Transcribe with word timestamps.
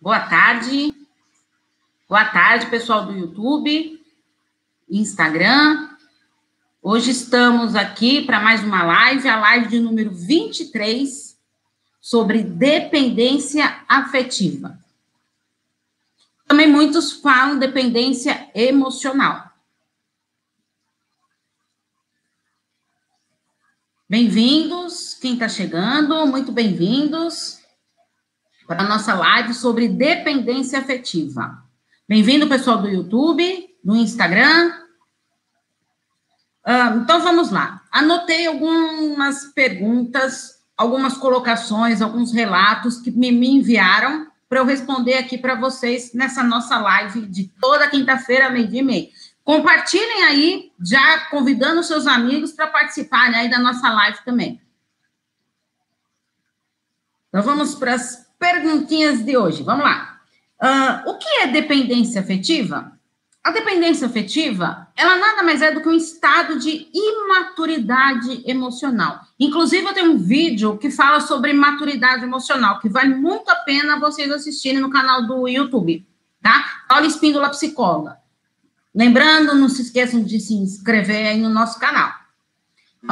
Boa 0.00 0.20
tarde. 0.20 0.94
Boa 2.08 2.24
tarde, 2.24 2.70
pessoal 2.70 3.04
do 3.04 3.18
YouTube, 3.18 4.00
Instagram. 4.88 5.90
Hoje 6.80 7.10
estamos 7.10 7.74
aqui 7.74 8.24
para 8.24 8.38
mais 8.38 8.62
uma 8.62 8.84
live, 8.84 9.28
a 9.28 9.40
live 9.40 9.66
de 9.66 9.80
número 9.80 10.14
23, 10.14 11.36
sobre 12.00 12.44
dependência 12.44 13.84
afetiva. 13.88 14.78
Também 16.46 16.70
muitos 16.70 17.14
falam 17.14 17.58
dependência 17.58 18.48
emocional. 18.54 19.50
Bem-vindos, 24.08 25.14
quem 25.14 25.32
está 25.32 25.48
chegando, 25.48 26.24
muito 26.24 26.52
bem-vindos 26.52 27.58
para 28.68 28.82
a 28.82 28.86
nossa 28.86 29.14
live 29.14 29.54
sobre 29.54 29.88
dependência 29.88 30.78
afetiva. 30.78 31.64
Bem-vindo, 32.06 32.46
pessoal 32.46 32.76
do 32.76 32.86
YouTube, 32.86 33.66
do 33.82 33.96
Instagram. 33.96 34.74
Uh, 36.66 36.98
então, 37.02 37.18
vamos 37.22 37.50
lá. 37.50 37.82
Anotei 37.90 38.46
algumas 38.46 39.46
perguntas, 39.54 40.62
algumas 40.76 41.16
colocações, 41.16 42.02
alguns 42.02 42.30
relatos 42.30 43.00
que 43.00 43.10
me, 43.10 43.32
me 43.32 43.48
enviaram 43.48 44.30
para 44.46 44.58
eu 44.58 44.66
responder 44.66 45.14
aqui 45.14 45.38
para 45.38 45.54
vocês 45.54 46.12
nessa 46.12 46.44
nossa 46.44 46.78
live 46.78 47.24
de 47.24 47.48
toda 47.58 47.88
quinta-feira, 47.88 48.50
meio-dia 48.50 48.80
e 48.80 48.84
meio. 48.84 49.08
Compartilhem 49.42 50.24
aí, 50.24 50.72
já 50.78 51.20
convidando 51.30 51.82
seus 51.82 52.06
amigos 52.06 52.52
para 52.52 52.66
participarem 52.66 53.34
aí 53.34 53.48
da 53.48 53.58
nossa 53.58 53.90
live 53.90 54.18
também. 54.26 54.60
Então, 57.30 57.42
vamos 57.42 57.74
para 57.74 57.94
as 57.94 58.27
perguntinhas 58.38 59.24
de 59.24 59.36
hoje. 59.36 59.62
Vamos 59.62 59.84
lá. 59.84 60.18
Uh, 60.62 61.10
o 61.10 61.18
que 61.18 61.28
é 61.40 61.46
dependência 61.46 62.20
afetiva? 62.20 62.92
A 63.42 63.50
dependência 63.50 64.06
afetiva, 64.06 64.88
ela 64.94 65.16
nada 65.16 65.42
mais 65.42 65.62
é 65.62 65.72
do 65.72 65.80
que 65.80 65.88
um 65.88 65.94
estado 65.94 66.58
de 66.58 66.88
imaturidade 66.92 68.42
emocional. 68.44 69.20
Inclusive, 69.40 69.86
eu 69.86 69.94
tenho 69.94 70.12
um 70.12 70.18
vídeo 70.18 70.76
que 70.76 70.90
fala 70.90 71.20
sobre 71.20 71.52
maturidade 71.52 72.24
emocional, 72.24 72.78
que 72.80 72.88
vale 72.88 73.14
muito 73.14 73.48
a 73.48 73.54
pena 73.54 73.98
vocês 73.98 74.30
assistirem 74.30 74.80
no 74.80 74.90
canal 74.90 75.26
do 75.26 75.48
YouTube, 75.48 76.06
tá? 76.42 76.82
Paula 76.88 77.06
Espíndola 77.06 77.48
Psicóloga. 77.48 78.18
Lembrando, 78.94 79.54
não 79.54 79.68
se 79.68 79.82
esqueçam 79.82 80.22
de 80.22 80.40
se 80.40 80.54
inscrever 80.54 81.28
aí 81.28 81.40
no 81.40 81.48
nosso 81.48 81.78
canal. 81.78 82.12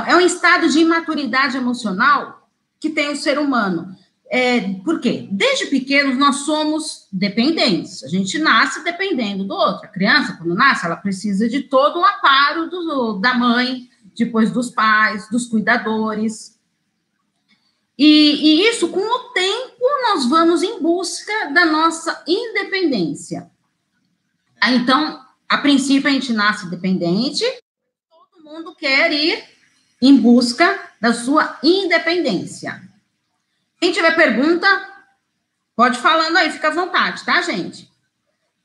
É 0.07 0.15
um 0.17 0.21
estado 0.21 0.69
de 0.69 0.81
imaturidade 0.81 1.57
emocional 1.57 2.51
que 2.81 2.91
tem 2.91 3.11
o 3.11 3.17
ser 3.17 3.39
humano. 3.39 3.97
É, 4.29 4.61
por 4.85 5.01
quê? 5.01 5.29
Desde 5.31 5.67
pequenos 5.67 6.19
nós 6.19 6.37
somos 6.39 7.07
dependentes. 7.13 8.03
A 8.03 8.09
gente 8.09 8.39
nasce 8.39 8.83
dependendo 8.83 9.45
do 9.45 9.55
outro. 9.55 9.85
A 9.85 9.93
criança, 9.93 10.37
quando 10.37 10.55
nasce, 10.55 10.85
ela 10.85 10.97
precisa 10.97 11.49
de 11.49 11.63
todo 11.63 12.01
o 12.01 12.05
amparo 12.05 12.69
do, 12.69 13.19
da 13.21 13.35
mãe, 13.35 13.89
depois 14.17 14.51
dos 14.51 14.71
pais, 14.71 15.29
dos 15.31 15.47
cuidadores. 15.47 16.59
E, 17.97 18.05
e 18.65 18.69
isso, 18.69 18.89
com 18.89 19.01
o 19.01 19.33
tempo, 19.33 19.85
nós 20.09 20.29
vamos 20.29 20.63
em 20.63 20.83
busca 20.83 21.51
da 21.53 21.65
nossa 21.65 22.23
independência. 22.27 23.51
Então, 24.65 25.25
a 25.49 25.59
princípio, 25.59 26.09
a 26.09 26.13
gente 26.13 26.33
nasce 26.33 26.69
dependente, 26.69 27.45
todo 28.11 28.45
mundo 28.45 28.75
quer 28.75 29.13
ir 29.13 29.45
em 30.03 30.17
busca 30.17 30.79
da 31.01 31.15
sua 31.15 31.59
independência. 31.63 32.86
Quem 33.81 33.93
tiver 33.93 34.15
pergunta, 34.15 34.67
pode 35.75 35.99
falando 35.99 36.37
aí, 36.37 36.51
fica 36.51 36.69
à 36.69 36.73
vontade, 36.73 37.25
tá, 37.25 37.41
gente? 37.43 37.85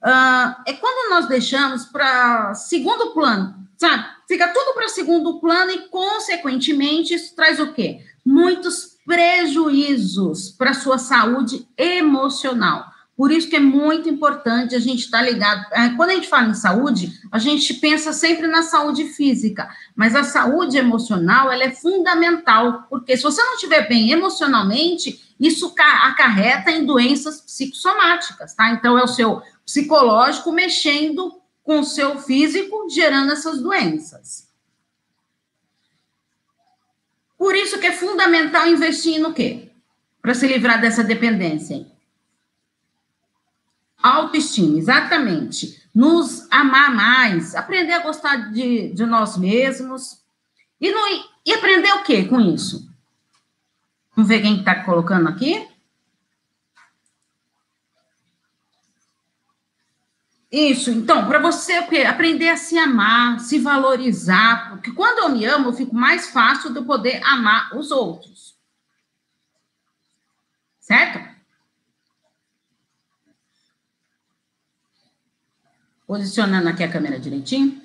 Uh, 0.01 0.55
é 0.65 0.73
quando 0.73 1.11
nós 1.11 1.27
deixamos 1.27 1.85
para 1.85 2.53
segundo 2.55 3.13
plano, 3.13 3.67
sabe? 3.77 4.05
Fica 4.27 4.47
tudo 4.47 4.73
para 4.73 4.87
segundo 4.87 5.39
plano 5.39 5.71
e, 5.71 5.89
consequentemente, 5.89 7.13
isso 7.13 7.35
traz 7.35 7.59
o 7.59 7.73
quê? 7.73 7.99
Muitos 8.25 8.97
prejuízos 9.05 10.49
para 10.51 10.73
sua 10.73 10.97
saúde 10.97 11.67
emocional. 11.77 12.85
Por 13.21 13.31
isso 13.31 13.47
que 13.47 13.55
é 13.55 13.59
muito 13.59 14.09
importante 14.09 14.73
a 14.73 14.79
gente 14.79 15.01
estar 15.01 15.19
tá 15.19 15.23
ligado. 15.23 15.71
É, 15.73 15.89
quando 15.89 16.09
a 16.09 16.15
gente 16.15 16.27
fala 16.27 16.49
em 16.49 16.55
saúde, 16.55 17.21
a 17.31 17.37
gente 17.37 17.75
pensa 17.75 18.11
sempre 18.11 18.47
na 18.47 18.63
saúde 18.63 19.09
física, 19.09 19.69
mas 19.95 20.15
a 20.15 20.23
saúde 20.23 20.75
emocional 20.75 21.51
ela 21.51 21.63
é 21.65 21.69
fundamental, 21.69 22.87
porque 22.89 23.15
se 23.15 23.21
você 23.21 23.39
não 23.43 23.53
estiver 23.53 23.87
bem 23.87 24.09
emocionalmente, 24.09 25.35
isso 25.39 25.71
acarreta 25.77 26.71
em 26.71 26.83
doenças 26.83 27.41
psicossomáticas, 27.41 28.55
tá? 28.55 28.71
Então 28.71 28.97
é 28.97 29.03
o 29.03 29.07
seu 29.07 29.43
psicológico 29.63 30.51
mexendo 30.51 31.39
com 31.61 31.81
o 31.81 31.85
seu 31.85 32.17
físico, 32.17 32.89
gerando 32.89 33.33
essas 33.33 33.61
doenças. 33.61 34.47
Por 37.37 37.55
isso 37.55 37.77
que 37.77 37.85
é 37.85 37.91
fundamental 37.91 38.65
investir 38.65 39.19
no 39.21 39.31
quê? 39.31 39.69
Para 40.23 40.33
se 40.33 40.47
livrar 40.47 40.81
dessa 40.81 41.03
dependência. 41.03 41.90
Autoestima, 44.01 44.77
exatamente. 44.77 45.81
Nos 45.93 46.47
amar 46.51 46.93
mais, 46.93 47.55
aprender 47.55 47.93
a 47.93 48.03
gostar 48.03 48.51
de, 48.51 48.93
de 48.93 49.05
nós 49.05 49.37
mesmos. 49.37 50.21
E, 50.79 50.91
no, 50.91 50.99
e 51.45 51.53
aprender 51.53 51.91
o 51.93 52.03
que 52.03 52.25
com 52.25 52.39
isso? 52.39 52.89
Vamos 54.15 54.29
ver 54.29 54.41
quem 54.41 54.59
está 54.59 54.83
colocando 54.83 55.29
aqui. 55.29 55.67
Isso, 60.51 60.91
então, 60.91 61.27
para 61.27 61.39
você 61.39 61.73
aprender 62.05 62.49
a 62.49 62.57
se 62.57 62.77
amar, 62.77 63.39
se 63.39 63.57
valorizar, 63.57 64.69
porque 64.69 64.91
quando 64.91 65.19
eu 65.19 65.29
me 65.29 65.45
amo, 65.45 65.69
eu 65.69 65.73
fico 65.73 65.95
mais 65.95 66.29
fácil 66.29 66.73
de 66.73 66.79
eu 66.79 66.85
poder 66.85 67.23
amar 67.23 67.73
os 67.77 67.89
outros. 67.89 68.59
Certo? 70.81 71.30
Posicionando 76.11 76.67
aqui 76.67 76.83
a 76.83 76.91
câmera 76.91 77.17
direitinho. 77.17 77.81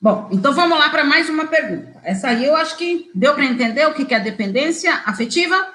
Bom, 0.00 0.30
então 0.32 0.54
vamos 0.54 0.78
lá 0.78 0.88
para 0.88 1.04
mais 1.04 1.28
uma 1.28 1.46
pergunta. 1.46 2.00
Essa 2.02 2.28
aí 2.28 2.46
eu 2.46 2.56
acho 2.56 2.74
que 2.78 3.10
deu 3.14 3.34
para 3.34 3.44
entender 3.44 3.86
o 3.86 3.92
que 3.92 4.14
é 4.14 4.18
dependência 4.18 4.94
afetiva. 5.04 5.74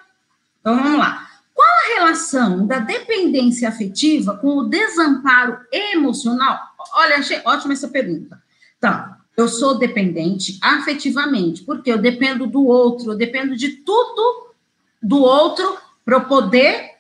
Então 0.59 0.75
vamos 0.75 0.97
lá. 0.97 1.29
Qual 1.53 1.67
a 1.67 1.99
relação 1.99 2.65
da 2.65 2.79
dependência 2.79 3.69
afetiva 3.69 4.35
com 4.35 4.57
o 4.57 4.67
desamparo 4.67 5.59
emocional? 5.71 6.59
Olha, 6.95 7.17
achei 7.17 7.39
ótima 7.45 7.73
essa 7.73 7.87
pergunta. 7.87 8.41
Então, 8.79 9.15
eu 9.37 9.47
sou 9.47 9.77
dependente 9.77 10.57
afetivamente, 10.63 11.61
porque 11.61 11.91
eu 11.91 11.99
dependo 11.99 12.47
do 12.47 12.65
outro, 12.65 13.11
eu 13.11 13.15
dependo 13.15 13.55
de 13.55 13.69
tudo 13.69 14.55
do 14.99 15.21
outro 15.21 15.77
para 16.03 16.15
eu 16.15 16.25
poder 16.25 16.95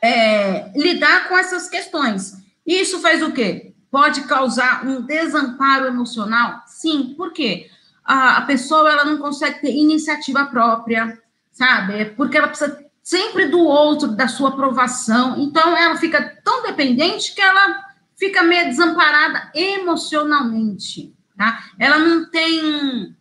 é, 0.00 0.70
lidar 0.76 1.28
com 1.28 1.36
essas 1.36 1.68
questões. 1.68 2.46
Isso 2.68 3.00
faz 3.00 3.22
o 3.22 3.32
quê? 3.32 3.72
Pode 3.90 4.24
causar 4.24 4.86
um 4.86 5.00
desamparo 5.00 5.86
emocional? 5.86 6.62
Sim, 6.66 7.14
por 7.16 7.32
quê? 7.32 7.70
A, 8.04 8.36
a 8.36 8.42
pessoa 8.42 8.90
ela 8.90 9.06
não 9.06 9.16
consegue 9.16 9.62
ter 9.62 9.72
iniciativa 9.74 10.44
própria, 10.44 11.18
sabe? 11.50 12.04
Porque 12.14 12.36
ela 12.36 12.48
precisa 12.48 12.84
sempre 13.02 13.46
do 13.46 13.60
outro, 13.60 14.08
da 14.08 14.28
sua 14.28 14.50
aprovação. 14.50 15.40
Então, 15.40 15.74
ela 15.74 15.96
fica 15.96 16.38
tão 16.44 16.62
dependente 16.62 17.34
que 17.34 17.40
ela 17.40 17.86
fica 18.14 18.42
meio 18.42 18.66
desamparada 18.66 19.50
emocionalmente, 19.54 21.14
tá? 21.38 21.70
Ela 21.78 21.98
não 21.98 22.30
tem, 22.30 23.16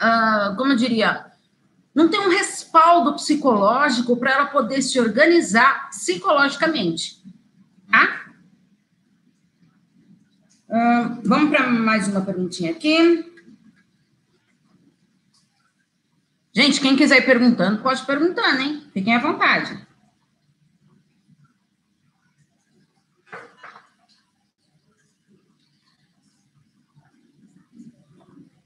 uh, 0.00 0.56
como 0.56 0.72
eu 0.72 0.76
diria, 0.76 1.26
não 1.94 2.08
tem 2.08 2.18
um 2.18 2.30
respaldo 2.30 3.14
psicológico 3.14 4.16
para 4.16 4.32
ela 4.32 4.46
poder 4.46 4.82
se 4.82 4.98
organizar 4.98 5.88
psicologicamente, 5.90 7.22
tá? 7.88 8.25
Vamos 10.68 11.50
para 11.50 11.68
mais 11.70 12.08
uma 12.08 12.20
perguntinha 12.20 12.72
aqui. 12.72 13.32
Gente, 16.52 16.80
quem 16.80 16.96
quiser 16.96 17.18
ir 17.18 17.26
perguntando, 17.26 17.82
pode 17.82 18.04
perguntar, 18.06 18.58
hein? 18.58 18.82
Fiquem 18.92 19.14
à 19.14 19.20
vontade. 19.20 19.86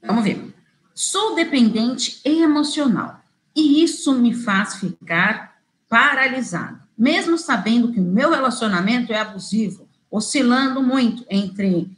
Vamos 0.03 0.25
ver. 0.25 0.55
Sou 0.95 1.35
dependente 1.35 2.21
emocional 2.25 3.23
e 3.57 3.83
isso 3.83 4.15
me 4.15 4.33
faz 4.35 4.77
ficar 4.77 5.61
paralisado, 5.89 6.81
mesmo 6.97 7.37
sabendo 7.37 7.93
que 7.93 7.99
o 7.99 8.05
meu 8.05 8.31
relacionamento 8.31 9.13
é 9.13 9.19
abusivo 9.19 9.90
oscilando 10.11 10.83
muito 10.83 11.25
entre 11.31 11.91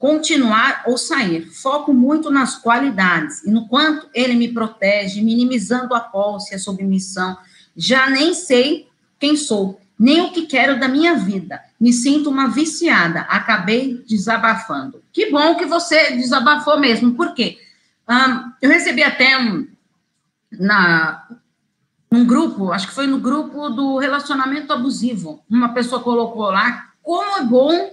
continuar 0.00 0.82
ou 0.86 0.96
sair. 0.96 1.46
Foco 1.50 1.92
muito 1.92 2.30
nas 2.30 2.56
qualidades 2.56 3.44
e 3.44 3.50
no 3.50 3.68
quanto 3.68 4.08
ele 4.14 4.34
me 4.34 4.48
protege, 4.48 5.22
minimizando 5.22 5.94
a 5.94 6.00
posse, 6.00 6.54
a 6.54 6.58
submissão. 6.58 7.36
Já 7.76 8.08
nem 8.08 8.32
sei 8.34 8.88
quem 9.18 9.36
sou, 9.36 9.78
nem 9.98 10.22
o 10.22 10.32
que 10.32 10.46
quero 10.46 10.80
da 10.80 10.88
minha 10.88 11.14
vida. 11.16 11.60
Me 11.78 11.92
sinto 11.92 12.30
uma 12.30 12.48
viciada. 12.48 13.20
Acabei 13.22 14.02
desabafando. 14.08 15.02
Que 15.12 15.30
bom 15.30 15.54
que 15.56 15.66
você 15.66 16.12
desabafou 16.12 16.80
mesmo. 16.80 17.14
Por 17.14 17.34
quê? 17.34 17.58
Um, 18.08 18.52
eu 18.62 18.70
recebi 18.70 19.02
até 19.02 19.38
um, 19.38 19.68
na, 20.50 21.28
um 22.10 22.24
grupo, 22.24 22.72
acho 22.72 22.88
que 22.88 22.94
foi 22.94 23.06
no 23.06 23.20
grupo 23.20 23.68
do 23.68 23.98
relacionamento 23.98 24.72
abusivo. 24.72 25.44
Uma 25.48 25.74
pessoa 25.74 26.02
colocou 26.02 26.50
lá 26.50 26.89
como 27.02 27.38
é 27.38 27.42
bom, 27.42 27.90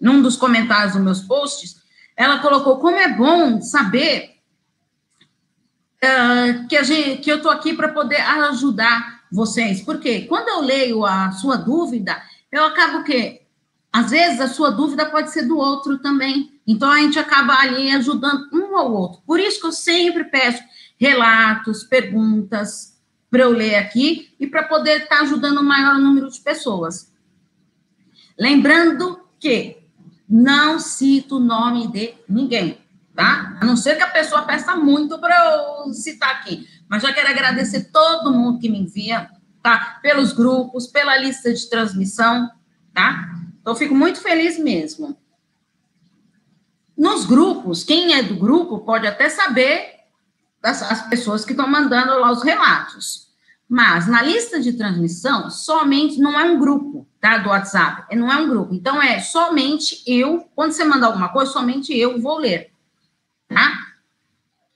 num 0.00 0.22
dos 0.22 0.36
comentários 0.36 0.94
dos 0.94 1.02
meus 1.02 1.20
posts, 1.20 1.76
ela 2.16 2.38
colocou 2.38 2.78
como 2.78 2.96
é 2.96 3.08
bom 3.08 3.60
saber 3.60 4.34
uh, 6.04 6.68
que, 6.68 6.84
gente, 6.84 7.20
que 7.20 7.30
eu 7.30 7.38
estou 7.38 7.50
aqui 7.50 7.74
para 7.74 7.88
poder 7.88 8.20
ajudar 8.20 9.24
vocês. 9.30 9.82
Porque 9.82 10.22
quando 10.22 10.48
eu 10.48 10.60
leio 10.60 11.04
a 11.04 11.32
sua 11.32 11.56
dúvida, 11.56 12.22
eu 12.52 12.64
acabo 12.64 13.02
que, 13.02 13.42
às 13.92 14.10
vezes, 14.10 14.40
a 14.40 14.48
sua 14.48 14.70
dúvida 14.70 15.06
pode 15.06 15.30
ser 15.30 15.42
do 15.42 15.58
outro 15.58 15.98
também. 15.98 16.60
Então, 16.66 16.90
a 16.90 16.98
gente 16.98 17.18
acaba 17.18 17.54
ali 17.54 17.90
ajudando 17.90 18.48
um 18.52 18.76
ao 18.76 18.92
outro. 18.92 19.22
Por 19.26 19.40
isso 19.40 19.60
que 19.60 19.66
eu 19.66 19.72
sempre 19.72 20.24
peço 20.24 20.62
relatos, 20.98 21.84
perguntas 21.84 22.94
para 23.30 23.42
eu 23.42 23.50
ler 23.50 23.74
aqui 23.74 24.32
e 24.38 24.46
para 24.46 24.62
poder 24.62 25.02
estar 25.02 25.16
tá 25.16 25.22
ajudando 25.22 25.58
o 25.58 25.64
maior 25.64 25.98
número 25.98 26.30
de 26.30 26.40
pessoas. 26.40 27.12
Lembrando 28.38 29.20
que 29.38 29.78
não 30.28 30.78
cito 30.78 31.36
o 31.36 31.40
nome 31.40 31.86
de 31.88 32.14
ninguém, 32.28 32.78
tá? 33.14 33.56
A 33.60 33.64
não 33.64 33.76
ser 33.76 33.96
que 33.96 34.02
a 34.02 34.10
pessoa 34.10 34.42
peça 34.42 34.74
muito 34.74 35.18
para 35.18 35.84
eu 35.86 35.92
citar 35.92 36.30
aqui. 36.30 36.66
Mas 36.88 37.02
já 37.02 37.12
quero 37.12 37.28
agradecer 37.28 37.90
todo 37.92 38.32
mundo 38.32 38.58
que 38.58 38.68
me 38.68 38.78
envia, 38.78 39.30
tá? 39.62 39.98
Pelos 40.02 40.32
grupos, 40.32 40.86
pela 40.86 41.16
lista 41.16 41.52
de 41.52 41.68
transmissão, 41.68 42.50
tá? 42.92 43.30
Então, 43.60 43.74
fico 43.74 43.94
muito 43.94 44.20
feliz 44.20 44.58
mesmo. 44.58 45.16
Nos 46.96 47.24
grupos, 47.24 47.82
quem 47.82 48.14
é 48.14 48.22
do 48.22 48.36
grupo 48.36 48.80
pode 48.80 49.06
até 49.06 49.28
saber 49.28 49.94
das 50.60 50.82
as 50.82 51.08
pessoas 51.08 51.44
que 51.44 51.52
estão 51.52 51.68
mandando 51.68 52.18
lá 52.18 52.30
os 52.30 52.42
relatos. 52.42 53.33
Mas 53.68 54.06
na 54.06 54.22
lista 54.22 54.60
de 54.60 54.74
transmissão, 54.74 55.50
somente 55.50 56.18
não 56.18 56.38
é 56.38 56.44
um 56.44 56.58
grupo, 56.58 57.06
tá? 57.20 57.38
Do 57.38 57.48
WhatsApp, 57.48 58.14
não 58.14 58.30
é 58.30 58.36
um 58.36 58.48
grupo. 58.48 58.74
Então 58.74 59.02
é 59.02 59.20
somente 59.20 60.02
eu, 60.06 60.48
quando 60.54 60.72
você 60.72 60.84
mandar 60.84 61.08
alguma 61.08 61.30
coisa, 61.30 61.52
somente 61.52 61.96
eu 61.96 62.20
vou 62.20 62.38
ler, 62.38 62.70
tá? 63.48 63.78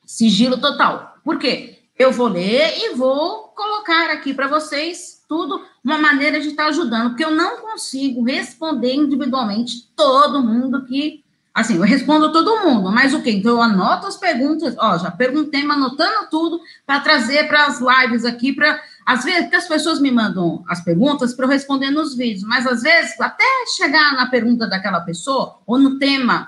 Sigilo 0.06 0.58
total. 0.58 1.18
Por 1.22 1.38
quê? 1.38 1.78
Eu 1.98 2.12
vou 2.12 2.28
ler 2.28 2.78
e 2.78 2.94
vou 2.94 3.48
colocar 3.48 4.10
aqui 4.10 4.32
para 4.32 4.48
vocês 4.48 5.24
tudo 5.28 5.62
uma 5.84 5.98
maneira 5.98 6.40
de 6.40 6.48
estar 6.48 6.68
ajudando, 6.68 7.10
porque 7.10 7.24
eu 7.24 7.30
não 7.30 7.60
consigo 7.60 8.24
responder 8.24 8.94
individualmente 8.94 9.92
todo 9.94 10.42
mundo 10.42 10.86
que 10.86 11.22
Assim, 11.58 11.74
eu 11.74 11.82
respondo 11.82 12.30
todo 12.30 12.60
mundo, 12.60 12.88
mas 12.92 13.12
o 13.12 13.20
quê? 13.20 13.32
Então, 13.32 13.50
eu 13.50 13.60
anoto 13.60 14.06
as 14.06 14.16
perguntas, 14.16 14.76
ó, 14.78 14.96
já 14.96 15.10
perguntei, 15.10 15.62
anotando 15.62 16.28
tudo 16.30 16.60
para 16.86 17.00
trazer 17.00 17.48
para 17.48 17.66
as 17.66 17.80
lives 17.80 18.24
aqui, 18.24 18.52
para. 18.52 18.80
Às 19.04 19.24
vezes, 19.24 19.52
as 19.52 19.66
pessoas 19.66 20.00
me 20.00 20.08
mandam 20.08 20.62
as 20.68 20.80
perguntas 20.84 21.34
para 21.34 21.46
eu 21.46 21.50
responder 21.50 21.90
nos 21.90 22.14
vídeos, 22.16 22.44
mas 22.44 22.64
às 22.64 22.82
vezes, 22.82 23.20
até 23.20 23.42
chegar 23.76 24.12
na 24.12 24.26
pergunta 24.26 24.68
daquela 24.68 25.00
pessoa, 25.00 25.58
ou 25.66 25.80
no 25.80 25.98
tema 25.98 26.46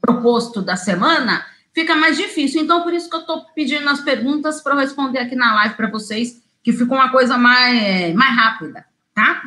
proposto 0.00 0.62
da 0.62 0.76
semana, 0.76 1.44
fica 1.74 1.96
mais 1.96 2.16
difícil. 2.16 2.62
Então, 2.62 2.82
por 2.82 2.94
isso 2.94 3.10
que 3.10 3.16
eu 3.16 3.20
estou 3.22 3.44
pedindo 3.56 3.88
as 3.88 4.02
perguntas 4.02 4.60
para 4.60 4.74
eu 4.74 4.78
responder 4.78 5.18
aqui 5.18 5.34
na 5.34 5.52
live 5.56 5.74
para 5.74 5.90
vocês, 5.90 6.40
que 6.62 6.72
ficou 6.72 6.96
uma 6.96 7.10
coisa 7.10 7.36
mais, 7.36 8.14
mais 8.14 8.36
rápida, 8.36 8.86
tá? 9.12 9.42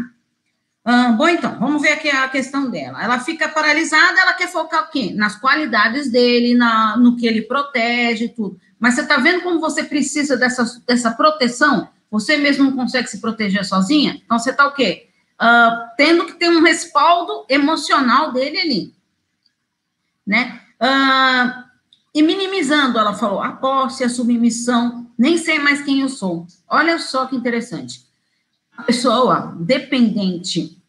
Ah, 0.84 1.12
bom, 1.12 1.28
então, 1.28 1.60
vamos 1.60 1.82
ver 1.82 1.92
aqui 1.92 2.10
a 2.10 2.28
questão 2.30 2.70
dela. 2.70 3.04
Ela 3.04 3.20
fica 3.20 3.48
paralisada, 3.50 4.20
ela 4.20 4.34
quer 4.34 4.48
focar 4.48 4.86
o 4.86 4.90
quê? 4.90 5.14
Nas 5.14 5.36
qualidades 5.36 6.12
dele, 6.12 6.56
na, 6.56 6.98
no 6.98 7.16
que 7.16 7.28
ele 7.28 7.42
protege 7.42 8.26
e 8.26 8.30
tudo. 8.30 8.60
Mas 8.80 8.96
você 8.96 9.02
está 9.02 9.18
vendo 9.18 9.42
como 9.42 9.60
você 9.60 9.84
precisa 9.84 10.38
dessa, 10.38 10.64
dessa 10.88 11.12
proteção? 11.12 11.90
Você 12.10 12.38
mesmo 12.38 12.66
não 12.66 12.76
consegue 12.76 13.08
se 13.08 13.20
proteger 13.20 13.66
sozinha? 13.66 14.22
Então, 14.24 14.40
você 14.40 14.52
está 14.52 14.66
o 14.66 14.74
quê? 14.74 15.10
Uh, 15.40 15.96
tendo 15.96 16.26
que 16.26 16.34
ter 16.34 16.50
um 16.50 16.64
respaldo 16.64 17.46
emocional 17.50 18.32
dele 18.32 18.60
ali. 18.60 18.94
Né? 20.26 20.60
Uh, 20.82 21.64
e 22.16 22.24
minimizando, 22.24 22.98
ela 22.98 23.14
falou, 23.14 23.42
a 23.42 23.52
posse, 23.52 24.04
a 24.04 24.10
submissão, 24.10 25.08
nem 25.18 25.38
sei 25.38 25.60
mais 25.60 25.82
quem 25.82 26.02
eu 26.02 26.10
sou. 26.10 26.48
Olha 26.68 26.98
só 26.98 27.26
que 27.26 27.36
interessante. 27.36 28.09
A 28.80 28.84
pessoa 28.84 29.54
dependente 29.60 30.82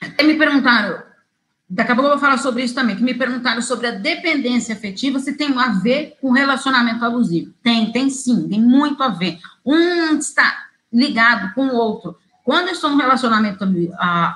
até 0.00 0.24
me 0.24 0.38
perguntaram, 0.38 1.02
daqui 1.68 1.92
a 1.92 1.94
pouco 1.94 2.08
eu 2.08 2.12
vou 2.12 2.18
falar 2.18 2.38
sobre 2.38 2.64
isso 2.64 2.74
também, 2.74 2.96
que 2.96 3.02
me 3.02 3.12
perguntaram 3.12 3.60
sobre 3.60 3.88
a 3.88 3.90
dependência 3.90 4.74
afetiva, 4.74 5.18
se 5.18 5.34
tem 5.34 5.52
a 5.58 5.68
ver 5.68 6.16
com 6.18 6.30
relacionamento 6.30 7.04
abusivo. 7.04 7.52
Tem, 7.62 7.92
tem 7.92 8.08
sim, 8.08 8.48
tem 8.48 8.58
muito 8.58 9.02
a 9.02 9.08
ver. 9.08 9.38
Um 9.66 10.16
está 10.16 10.66
ligado 10.90 11.52
com 11.52 11.66
o 11.66 11.74
outro. 11.74 12.16
Quando 12.42 12.68
eu 12.68 12.72
estou 12.72 12.88
num 12.88 12.96
relacionamento 12.96 13.62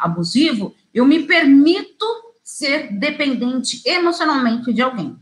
abusivo, 0.02 0.75
eu 0.92 1.06
me 1.06 1.22
permito 1.22 2.04
ser 2.42 2.92
dependente 2.92 3.81
emocionalmente 3.86 4.75
de 4.75 4.82
alguém. 4.82 5.19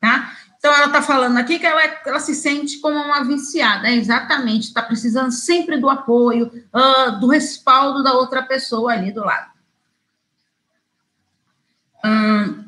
Tá? 0.00 0.34
Então, 0.62 0.72
ela 0.72 0.86
está 0.86 1.02
falando 1.02 1.36
aqui 1.38 1.58
que 1.58 1.66
ela, 1.66 1.82
ela, 2.06 2.20
se 2.20 2.36
sente 2.36 2.78
como 2.78 2.96
uma 2.96 3.24
viciada, 3.24 3.88
é 3.88 3.96
exatamente, 3.96 4.68
está 4.68 4.80
precisando 4.80 5.32
sempre 5.32 5.76
do 5.76 5.90
apoio, 5.90 6.52
uh, 6.72 7.18
do 7.18 7.26
respaldo 7.26 8.00
da 8.00 8.12
outra 8.12 8.44
pessoa 8.44 8.92
ali 8.92 9.10
do 9.10 9.24
lado. 9.24 9.50
Hum, 12.04 12.64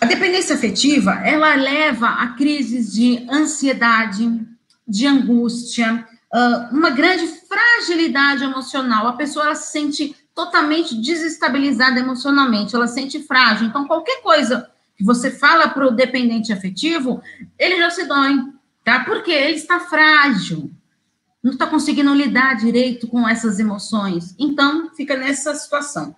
a 0.00 0.06
dependência 0.06 0.56
afetiva, 0.56 1.12
ela 1.22 1.54
leva 1.54 2.08
a 2.08 2.28
crises 2.28 2.90
de 2.90 3.26
ansiedade, 3.30 4.40
de 4.88 5.06
angústia, 5.06 6.08
uh, 6.32 6.74
uma 6.74 6.88
grande 6.88 7.26
fragilidade 7.26 8.42
emocional. 8.42 9.06
A 9.06 9.12
pessoa 9.12 9.44
ela 9.44 9.54
se 9.54 9.70
sente 9.70 10.16
totalmente 10.34 10.94
desestabilizada 10.94 12.00
emocionalmente, 12.00 12.74
ela 12.74 12.88
se 12.88 12.94
sente 12.94 13.22
frágil. 13.22 13.66
Então, 13.66 13.86
qualquer 13.86 14.22
coisa 14.22 14.74
que 14.96 15.04
você 15.04 15.30
fala 15.30 15.68
para 15.68 15.86
o 15.86 15.90
dependente 15.90 16.52
afetivo, 16.52 17.22
ele 17.58 17.76
já 17.78 17.90
se 17.90 18.04
dói, 18.06 18.34
tá? 18.82 19.04
Porque 19.04 19.30
ele 19.30 19.56
está 19.56 19.78
frágil, 19.80 20.70
não 21.42 21.52
está 21.52 21.66
conseguindo 21.66 22.14
lidar 22.14 22.56
direito 22.56 23.06
com 23.06 23.28
essas 23.28 23.58
emoções. 23.58 24.34
Então, 24.38 24.90
fica 24.94 25.16
nessa 25.16 25.54
situação. 25.54 26.16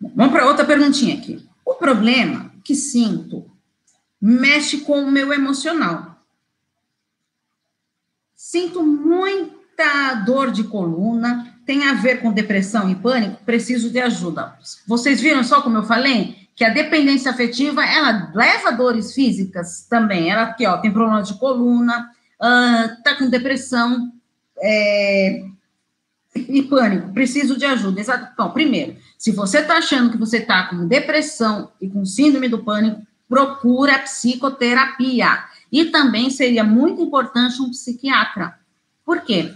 Vamos 0.00 0.32
para 0.32 0.46
outra 0.46 0.64
perguntinha 0.64 1.16
aqui. 1.16 1.46
O 1.64 1.74
problema 1.74 2.50
que 2.64 2.74
sinto 2.74 3.50
mexe 4.20 4.78
com 4.78 5.02
o 5.02 5.10
meu 5.10 5.32
emocional. 5.32 6.22
Sinto 8.34 8.82
muita 8.82 10.14
dor 10.26 10.50
de 10.50 10.64
coluna, 10.64 11.59
tem 11.70 11.86
a 11.86 11.94
ver 11.94 12.20
com 12.20 12.32
depressão 12.32 12.90
e 12.90 12.96
pânico, 12.96 13.44
preciso 13.46 13.90
de 13.90 14.00
ajuda. 14.00 14.58
Vocês 14.88 15.20
viram 15.20 15.44
só 15.44 15.62
como 15.62 15.76
eu 15.76 15.84
falei? 15.84 16.36
Que 16.56 16.64
a 16.64 16.70
dependência 16.70 17.30
afetiva, 17.30 17.84
ela 17.84 18.32
leva 18.34 18.72
dores 18.72 19.14
físicas 19.14 19.86
também. 19.88 20.32
Ela 20.32 20.42
aqui, 20.42 20.66
ó, 20.66 20.78
tem 20.78 20.92
problema 20.92 21.22
de 21.22 21.34
coluna, 21.34 22.10
uh, 22.40 23.02
tá 23.04 23.14
com 23.16 23.30
depressão 23.30 24.10
é, 24.58 25.44
e 26.34 26.60
pânico, 26.62 27.12
preciso 27.12 27.56
de 27.56 27.64
ajuda. 27.64 28.00
Exato. 28.00 28.30
Então, 28.32 28.50
primeiro, 28.50 28.96
se 29.16 29.30
você 29.30 29.62
tá 29.62 29.76
achando 29.76 30.10
que 30.10 30.18
você 30.18 30.40
tá 30.40 30.64
com 30.64 30.88
depressão 30.88 31.70
e 31.80 31.88
com 31.88 32.04
síndrome 32.04 32.48
do 32.48 32.64
pânico, 32.64 33.00
procura 33.28 33.96
psicoterapia. 34.00 35.44
E 35.70 35.84
também 35.84 36.30
seria 36.30 36.64
muito 36.64 37.00
importante 37.00 37.62
um 37.62 37.70
psiquiatra. 37.70 38.58
Por 39.04 39.20
quê? 39.20 39.54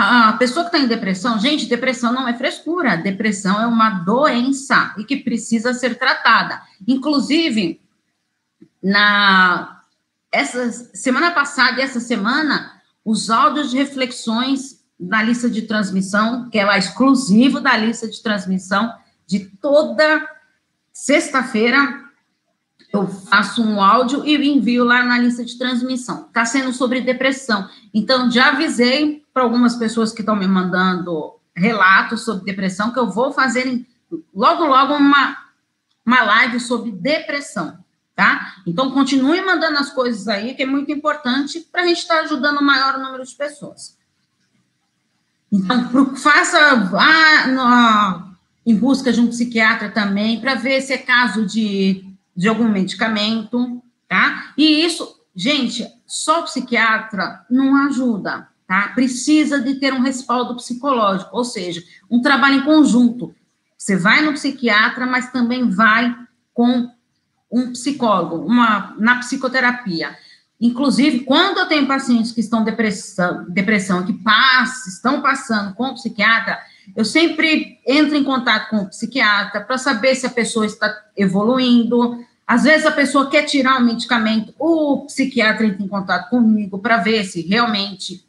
A 0.00 0.34
pessoa 0.34 0.64
que 0.64 0.68
está 0.68 0.78
em 0.78 0.86
depressão, 0.86 1.40
gente, 1.40 1.66
depressão 1.66 2.12
não 2.12 2.28
é 2.28 2.32
frescura, 2.32 2.96
depressão 2.96 3.60
é 3.60 3.66
uma 3.66 3.90
doença 3.90 4.94
e 4.96 5.02
que 5.02 5.16
precisa 5.16 5.74
ser 5.74 5.98
tratada. 5.98 6.62
Inclusive, 6.86 7.80
na 8.80 9.82
essa 10.30 10.70
semana 10.94 11.32
passada 11.32 11.80
e 11.80 11.82
essa 11.82 11.98
semana, 11.98 12.80
os 13.04 13.28
áudios 13.28 13.72
de 13.72 13.76
reflexões 13.76 14.78
da 15.00 15.20
lista 15.20 15.50
de 15.50 15.62
transmissão, 15.62 16.48
que 16.48 16.60
é 16.60 16.78
exclusivo 16.78 17.58
da 17.58 17.76
lista 17.76 18.06
de 18.06 18.22
transmissão 18.22 18.94
de 19.26 19.46
toda 19.60 20.24
sexta-feira, 20.92 22.07
eu 22.92 23.06
faço 23.06 23.62
um 23.62 23.82
áudio 23.82 24.24
e 24.26 24.34
envio 24.48 24.84
lá 24.84 25.02
na 25.02 25.18
lista 25.18 25.44
de 25.44 25.58
transmissão. 25.58 26.26
Está 26.26 26.44
sendo 26.44 26.72
sobre 26.72 27.00
depressão. 27.00 27.68
Então, 27.92 28.30
já 28.30 28.48
avisei 28.48 29.24
para 29.32 29.42
algumas 29.42 29.76
pessoas 29.76 30.12
que 30.12 30.20
estão 30.20 30.34
me 30.34 30.46
mandando 30.46 31.34
relatos 31.54 32.24
sobre 32.24 32.44
depressão 32.44 32.92
que 32.92 32.98
eu 32.98 33.10
vou 33.10 33.32
fazer 33.32 33.86
logo, 34.34 34.64
logo 34.64 34.94
uma, 34.94 35.36
uma 36.04 36.22
live 36.22 36.58
sobre 36.60 36.90
depressão, 36.90 37.78
tá? 38.14 38.54
Então, 38.66 38.90
continue 38.90 39.42
mandando 39.42 39.78
as 39.78 39.90
coisas 39.90 40.26
aí, 40.26 40.54
que 40.54 40.62
é 40.62 40.66
muito 40.66 40.90
importante 40.90 41.60
para 41.60 41.82
a 41.82 41.86
gente 41.86 41.98
estar 41.98 42.16
tá 42.16 42.20
ajudando 42.22 42.58
o 42.58 42.64
maior 42.64 42.98
número 42.98 43.24
de 43.24 43.34
pessoas. 43.34 43.98
Então, 45.52 46.14
faça, 46.16 46.74
vá 46.76 47.46
no, 47.48 48.28
em 48.64 48.74
busca 48.74 49.12
de 49.12 49.20
um 49.20 49.28
psiquiatra 49.28 49.90
também, 49.90 50.40
para 50.40 50.54
ver 50.54 50.80
se 50.80 50.92
é 50.92 50.98
caso 50.98 51.44
de, 51.44 52.07
de 52.38 52.48
algum 52.48 52.68
medicamento, 52.68 53.82
tá? 54.08 54.52
E 54.56 54.84
isso, 54.84 55.20
gente, 55.34 55.84
só 56.06 56.42
psiquiatra 56.42 57.44
não 57.50 57.74
ajuda, 57.88 58.46
tá? 58.64 58.92
Precisa 58.94 59.60
de 59.60 59.74
ter 59.74 59.92
um 59.92 60.02
respaldo 60.02 60.54
psicológico, 60.54 61.36
ou 61.36 61.44
seja, 61.44 61.82
um 62.08 62.22
trabalho 62.22 62.60
em 62.60 62.64
conjunto. 62.64 63.34
Você 63.76 63.96
vai 63.96 64.22
no 64.22 64.34
psiquiatra, 64.34 65.04
mas 65.04 65.32
também 65.32 65.68
vai 65.68 66.16
com 66.54 66.88
um 67.50 67.72
psicólogo, 67.72 68.46
uma, 68.46 68.94
na 69.00 69.16
psicoterapia. 69.16 70.16
Inclusive, 70.60 71.20
quando 71.20 71.58
eu 71.58 71.66
tenho 71.66 71.88
pacientes 71.88 72.30
que 72.30 72.40
estão 72.40 72.62
depressão, 72.62 73.46
depressão 73.48 74.06
que 74.06 74.12
passam, 74.12 74.92
estão 74.92 75.20
passando 75.20 75.74
com 75.74 75.88
o 75.88 75.94
psiquiatra, 75.94 76.56
eu 76.96 77.04
sempre 77.04 77.80
entro 77.86 78.16
em 78.16 78.24
contato 78.24 78.70
com 78.70 78.78
o 78.78 78.88
psiquiatra 78.88 79.60
para 79.60 79.76
saber 79.76 80.14
se 80.14 80.26
a 80.26 80.30
pessoa 80.30 80.66
está 80.66 80.92
evoluindo. 81.16 82.24
Às 82.48 82.62
vezes 82.62 82.86
a 82.86 82.90
pessoa 82.90 83.28
quer 83.28 83.42
tirar 83.42 83.78
um 83.78 83.84
medicamento, 83.84 84.54
o 84.58 85.04
psiquiatra 85.04 85.66
entra 85.66 85.84
em 85.84 85.86
contato 85.86 86.30
comigo 86.30 86.78
para 86.78 86.96
ver 86.96 87.22
se 87.24 87.42
realmente 87.42 88.26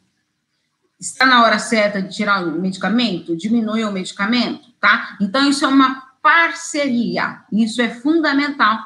está 1.00 1.24
na 1.24 1.42
hora 1.42 1.58
certa 1.58 2.02
de 2.02 2.14
tirar 2.14 2.46
o 2.46 2.60
medicamento, 2.60 3.34
diminuir 3.34 3.86
o 3.86 3.92
medicamento, 3.92 4.68
tá? 4.78 5.16
Então, 5.22 5.48
isso 5.48 5.64
é 5.64 5.68
uma 5.68 6.02
parceria, 6.20 7.40
isso 7.50 7.80
é 7.80 7.88
fundamental 7.88 8.78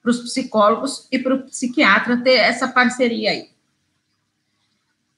para 0.00 0.12
os 0.12 0.20
psicólogos 0.20 1.08
e 1.10 1.18
para 1.18 1.34
o 1.34 1.42
psiquiatra 1.42 2.16
ter 2.18 2.36
essa 2.36 2.68
parceria 2.68 3.32
aí. 3.32 3.50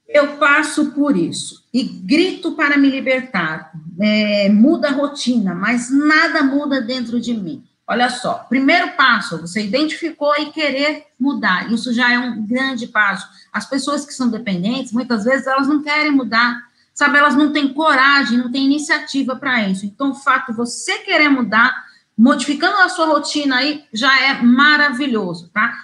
Eu 0.09 0.39
passo 0.39 0.93
por 0.93 1.15
isso 1.19 1.63
e 1.73 1.85
grito 1.85 2.53
para 2.53 2.79
me 2.79 2.89
libertar. 2.89 3.73
É, 4.01 4.49
muda 4.49 4.89
a 4.89 4.93
rotina, 4.93 5.55
mas 5.55 5.91
nada 5.91 6.43
muda 6.43 6.81
dentro 6.81 7.21
de 7.21 7.35
mim. 7.35 7.63
Olha 7.91 8.09
só, 8.09 8.35
primeiro 8.49 8.93
passo, 8.93 9.41
você 9.41 9.65
identificou 9.65 10.33
e 10.39 10.53
querer 10.53 11.07
mudar. 11.19 11.73
Isso 11.73 11.93
já 11.93 12.13
é 12.13 12.21
um 12.21 12.47
grande 12.47 12.87
passo. 12.87 13.29
As 13.53 13.69
pessoas 13.69 14.07
que 14.07 14.15
são 14.15 14.29
dependentes, 14.29 14.93
muitas 14.93 15.25
vezes, 15.25 15.49
elas 15.49 15.67
não 15.67 15.83
querem 15.83 16.13
mudar, 16.13 16.63
sabe? 16.95 17.19
Elas 17.19 17.35
não 17.35 17.53
têm 17.53 17.75
coragem, 17.75 18.39
não 18.39 18.49
têm 18.49 18.65
iniciativa 18.65 19.35
para 19.35 19.69
isso. 19.69 19.85
Então, 19.85 20.13
o 20.13 20.15
fato 20.15 20.53
de 20.53 20.57
você 20.57 20.99
querer 20.99 21.31
mudar 21.31 21.85
modificando 22.17 22.77
a 22.77 22.89
sua 22.89 23.07
rotina 23.07 23.57
aí, 23.57 23.85
já 23.93 24.21
é 24.21 24.41
maravilhoso, 24.41 25.51
tá? 25.53 25.75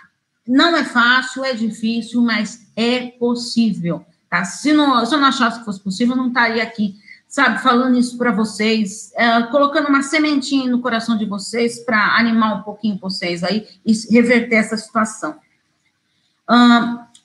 Não 0.47 0.77
é 0.77 0.85
fácil, 0.85 1.45
é 1.45 1.55
difícil, 1.55 2.23
mas 2.23 2.71
é 2.77 3.07
possível, 3.19 4.07
tá? 4.31 4.45
Se, 4.45 4.73
não, 4.73 5.05
se 5.05 5.13
eu 5.13 5.19
não 5.19 5.27
achasse 5.27 5.59
que 5.59 5.65
fosse 5.65 5.81
possível, 5.81 6.15
eu 6.15 6.23
não 6.23 6.29
estaria 6.29 6.63
aqui, 6.63 6.95
sabe, 7.37 7.63
falando 7.63 7.99
isso 7.99 8.17
para 8.17 8.33
vocês, 8.33 9.13
é, 9.15 9.43
colocando 9.49 9.91
uma 9.91 10.03
sementinha 10.03 10.71
no 10.71 10.81
coração 10.81 11.19
de 11.19 11.27
vocês 11.27 11.79
para 11.81 12.17
animar 12.17 12.61
um 12.61 12.63
pouquinho 12.63 12.99
vocês 12.99 13.45
aí 13.45 13.67
e 13.85 13.93
reverter 14.11 14.57
essa 14.57 14.75
situação. 14.79 15.37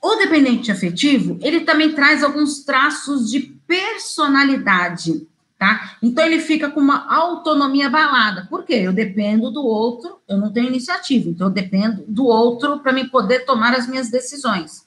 o 0.03 0.15
dependente 0.17 0.69
afetivo, 0.69 1.39
ele 1.41 1.61
também 1.61 1.93
traz 1.93 2.25
alguns 2.25 2.65
traços 2.65 3.31
de 3.31 3.39
personalidade, 3.65 5.25
tá? 5.57 5.95
Então 6.03 6.25
ele 6.25 6.41
fica 6.41 6.69
com 6.69 6.81
uma 6.81 7.09
autonomia 7.09 7.87
abalada. 7.87 8.47
Por 8.49 8.65
quê? 8.65 8.81
Eu 8.83 8.91
dependo 8.91 9.49
do 9.49 9.65
outro, 9.65 10.19
eu 10.27 10.37
não 10.37 10.51
tenho 10.51 10.67
iniciativa, 10.67 11.29
então 11.29 11.47
eu 11.47 11.53
dependo 11.53 12.03
do 12.05 12.25
outro 12.25 12.79
para 12.79 12.91
me 12.91 13.07
poder 13.07 13.45
tomar 13.45 13.73
as 13.73 13.87
minhas 13.87 14.11
decisões. 14.11 14.85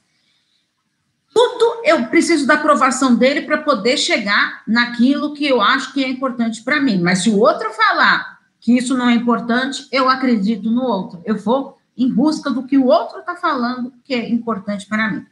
Tudo 1.35 1.81
eu 1.83 2.07
preciso 2.07 2.47
da 2.47 2.53
aprovação 2.53 3.13
dele 3.13 3.41
para 3.41 3.57
poder 3.57 3.97
chegar 3.97 4.63
naquilo 4.65 5.33
que 5.33 5.45
eu 5.45 5.59
acho 5.59 5.91
que 5.91 6.01
é 6.01 6.07
importante 6.07 6.63
para 6.63 6.79
mim. 6.79 7.01
Mas 7.01 7.23
se 7.23 7.29
o 7.29 7.37
outro 7.37 7.73
falar 7.73 8.39
que 8.57 8.77
isso 8.77 8.97
não 8.97 9.09
é 9.09 9.13
importante, 9.13 9.85
eu 9.91 10.09
acredito 10.09 10.71
no 10.71 10.83
outro. 10.83 11.21
Eu 11.25 11.35
vou 11.35 11.77
em 11.97 12.09
busca 12.09 12.49
do 12.49 12.63
que 12.63 12.77
o 12.77 12.85
outro 12.85 13.19
está 13.19 13.35
falando 13.35 13.91
que 14.05 14.13
é 14.13 14.29
importante 14.29 14.85
para 14.85 15.11
mim. 15.11 15.25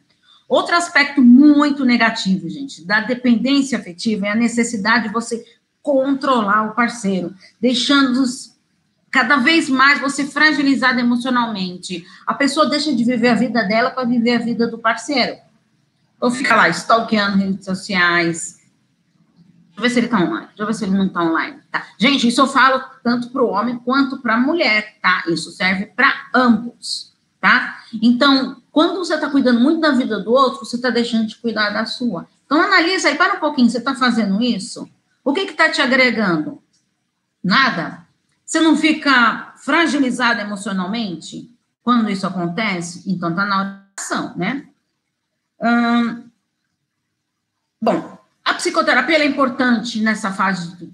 Outro 0.50 0.76
aspecto 0.76 1.22
muito 1.22 1.86
negativo, 1.86 2.50
gente, 2.50 2.86
da 2.86 3.00
dependência 3.00 3.78
afetiva 3.78 4.28
é 4.28 4.32
a 4.32 4.36
necessidade 4.36 5.08
de 5.08 5.14
você 5.14 5.42
controlar 5.82 6.70
o 6.70 6.76
parceiro, 6.76 7.34
deixando-os 7.62 8.54
cada 9.10 9.38
vez 9.38 9.70
mais 9.70 10.02
você 10.02 10.26
fragilizado 10.26 11.00
emocionalmente. 11.00 12.06
A 12.28 12.34
pessoa 12.34 12.70
deixa 12.70 12.94
de 12.94 13.06
viver 13.06 13.30
a 13.30 13.36
vida 13.36 13.64
dela 13.64 13.90
para 13.90 14.04
viver 14.04 14.36
a 14.36 14.40
vida 14.40 14.68
do 14.68 14.78
parceiro. 14.78 15.38
Ou 16.24 16.32
fica 16.32 16.56
lá 16.56 16.70
stalkeando 16.70 17.36
redes 17.36 17.66
sociais. 17.66 18.58
Deixa 19.68 19.76
eu 19.76 19.82
ver 19.82 19.90
se 19.90 20.00
ele 20.00 20.06
está 20.06 20.22
online. 20.22 20.48
Deixa 20.48 20.64
eu 20.64 20.68
ver 20.68 20.74
se 20.74 20.86
ele 20.86 20.98
não 20.98 21.08
está 21.08 21.22
online. 21.22 21.60
Tá. 21.70 21.86
Gente, 21.98 22.30
isso 22.30 22.40
eu 22.40 22.48
falo 22.48 22.82
tanto 23.04 23.30
para 23.30 23.44
o 23.44 23.50
homem 23.50 23.78
quanto 23.80 24.18
para 24.22 24.36
a 24.36 24.38
mulher, 24.38 25.00
tá? 25.02 25.26
Isso 25.28 25.52
serve 25.52 25.88
para 25.88 26.14
ambos, 26.34 27.14
tá? 27.42 27.78
Então, 28.02 28.62
quando 28.72 29.00
você 29.00 29.16
está 29.16 29.30
cuidando 29.30 29.60
muito 29.60 29.82
da 29.82 29.92
vida 29.92 30.18
do 30.22 30.32
outro, 30.32 30.66
você 30.66 30.78
está 30.78 30.90
deixando 30.90 31.28
de 31.28 31.36
cuidar 31.36 31.72
da 31.72 31.86
sua. 31.86 32.26
Então, 32.46 32.62
analisa 32.62 33.10
aí, 33.10 33.16
para 33.16 33.34
um 33.34 33.40
pouquinho, 33.42 33.70
você 33.70 33.80
está 33.80 33.94
fazendo 33.94 34.42
isso? 34.42 34.90
O 35.26 35.34
que 35.34 35.42
está 35.42 35.70
te 35.70 35.82
agregando? 35.82 36.64
Nada? 37.44 38.08
Você 38.46 38.62
não 38.62 38.78
fica 38.78 39.56
fragilizado 39.58 40.40
emocionalmente 40.40 41.54
quando 41.84 42.10
isso 42.10 42.26
acontece? 42.26 43.04
Então, 43.12 43.32
está 43.32 43.44
na 43.44 43.82
oração, 43.98 44.38
né? 44.38 44.70
Hum, 45.64 46.24
bom, 47.82 48.18
a 48.44 48.54
psicoterapia 48.56 49.20
é 49.20 49.26
importante 49.26 50.02
nessa 50.02 50.32
fase 50.32 50.94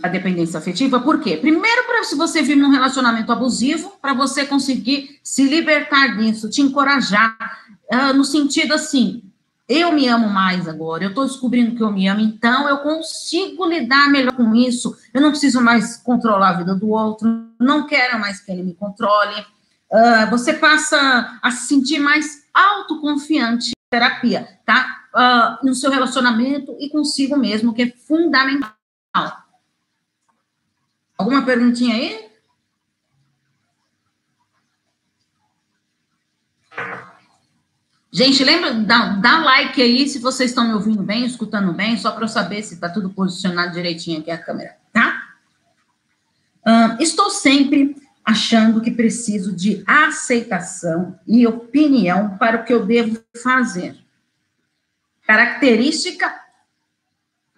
da 0.00 0.08
dependência 0.08 0.58
afetiva, 0.58 1.00
por 1.00 1.20
quê? 1.20 1.38
Primeiro, 1.38 1.84
para 1.86 2.04
se 2.04 2.14
você 2.14 2.42
vive 2.42 2.60
num 2.60 2.70
relacionamento 2.70 3.32
abusivo, 3.32 3.94
para 4.02 4.12
você 4.12 4.44
conseguir 4.44 5.18
se 5.22 5.44
libertar 5.44 6.18
disso, 6.18 6.50
te 6.50 6.60
encorajar, 6.60 7.36
uh, 7.92 8.12
no 8.12 8.24
sentido 8.24 8.74
assim, 8.74 9.22
eu 9.66 9.90
me 9.90 10.06
amo 10.06 10.28
mais 10.28 10.68
agora, 10.68 11.04
eu 11.04 11.08
estou 11.08 11.24
descobrindo 11.24 11.74
que 11.74 11.82
eu 11.82 11.90
me 11.90 12.06
amo, 12.06 12.20
então 12.20 12.68
eu 12.68 12.78
consigo 12.78 13.64
lidar 13.64 14.10
melhor 14.10 14.32
com 14.32 14.54
isso, 14.54 14.94
eu 15.14 15.20
não 15.22 15.30
preciso 15.30 15.62
mais 15.62 15.96
controlar 15.96 16.50
a 16.50 16.58
vida 16.58 16.74
do 16.74 16.90
outro, 16.90 17.26
não 17.58 17.86
quero 17.86 18.20
mais 18.20 18.38
que 18.38 18.52
ele 18.52 18.62
me 18.62 18.74
controle. 18.74 19.40
Uh, 19.90 20.30
você 20.30 20.52
passa 20.52 21.38
a 21.42 21.50
se 21.50 21.68
sentir 21.68 21.98
mais 21.98 22.44
autoconfiante 22.52 23.74
terapia, 23.94 24.58
tá? 24.66 25.06
Uh, 25.14 25.66
no 25.66 25.74
seu 25.74 25.88
relacionamento 25.88 26.76
e 26.80 26.90
consigo 26.90 27.36
mesmo, 27.36 27.72
que 27.72 27.82
é 27.82 27.90
fundamental. 27.92 28.74
Alguma 31.16 31.44
perguntinha 31.44 31.94
aí? 31.94 32.28
Gente, 38.10 38.42
lembra, 38.42 38.74
dá, 38.74 39.10
dá 39.10 39.38
like 39.38 39.80
aí 39.80 40.08
se 40.08 40.18
vocês 40.18 40.50
estão 40.50 40.66
me 40.66 40.74
ouvindo 40.74 41.02
bem, 41.04 41.24
escutando 41.24 41.72
bem, 41.72 41.96
só 41.96 42.10
para 42.10 42.24
eu 42.24 42.28
saber 42.28 42.62
se 42.64 42.74
está 42.74 42.88
tudo 42.88 43.10
posicionado 43.10 43.74
direitinho 43.74 44.20
aqui 44.20 44.30
a 44.32 44.38
câmera, 44.38 44.76
tá? 44.92 45.22
Uh, 46.66 47.00
estou 47.00 47.30
sempre 47.30 47.94
achando 48.24 48.80
que 48.80 48.90
preciso 48.90 49.54
de 49.54 49.84
aceitação 49.86 51.18
e 51.26 51.46
opinião 51.46 52.38
para 52.38 52.60
o 52.60 52.64
que 52.64 52.72
eu 52.72 52.86
devo 52.86 53.20
fazer. 53.42 53.96
Característica 55.26 56.32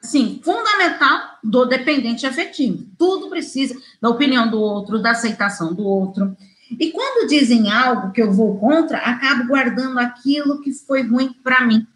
sim, 0.03 0.41
fundamental 0.43 1.39
do 1.43 1.65
dependente 1.65 2.27
afetivo. 2.27 2.87
Tudo 2.99 3.29
precisa 3.29 3.81
da 4.01 4.09
opinião 4.09 4.49
do 4.49 4.61
outro, 4.61 4.99
da 4.99 5.13
aceitação 5.13 5.75
do 5.75 5.85
outro. 5.85 6.37
E 6.71 6.91
quando 6.91 7.29
dizem 7.29 7.71
algo 7.73 8.13
que 8.13 8.23
eu 8.23 8.33
vou 8.33 8.59
contra, 8.59 8.99
acabo 8.99 9.47
guardando 9.47 9.99
aquilo 9.99 10.61
que 10.61 10.73
foi 10.73 11.03
ruim 11.03 11.33
para 11.45 11.65
mim. 11.65 11.87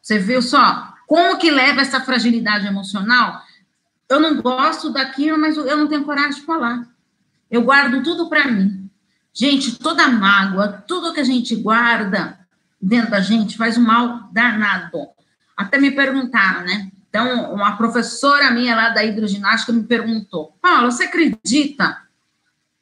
Você 0.00 0.18
viu 0.18 0.40
só 0.40 0.94
como 1.06 1.38
que 1.38 1.50
leva 1.50 1.80
essa 1.80 2.00
fragilidade 2.00 2.66
emocional? 2.66 3.42
Eu 4.08 4.20
não 4.20 4.40
gosto 4.40 4.92
daquilo, 4.92 5.36
mas 5.36 5.56
eu 5.56 5.76
não 5.76 5.88
tenho 5.88 6.04
coragem 6.04 6.40
de 6.40 6.46
falar. 6.46 6.86
Eu 7.50 7.62
guardo 7.62 8.02
tudo 8.02 8.28
para 8.28 8.46
mim. 8.46 8.88
Gente, 9.32 9.78
toda 9.78 10.08
mágoa, 10.08 10.68
tudo 10.86 11.12
que 11.12 11.20
a 11.20 11.24
gente 11.24 11.54
guarda 11.56 12.38
dentro 12.80 13.10
da 13.10 13.20
gente 13.20 13.56
faz 13.56 13.76
um 13.76 13.82
mal 13.82 14.28
danado. 14.32 15.08
Até 15.56 15.78
me 15.78 15.90
perguntaram, 15.90 16.64
né? 16.64 16.90
Então, 17.08 17.52
uma 17.52 17.76
professora 17.76 18.50
minha 18.50 18.74
lá 18.74 18.90
da 18.90 19.04
hidroginástica 19.04 19.72
me 19.72 19.82
perguntou: 19.82 20.56
Paula, 20.60 20.90
você 20.90 21.04
acredita 21.04 21.98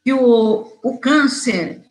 que 0.04 0.12
o, 0.12 0.78
o 0.82 0.98
câncer 0.98 1.82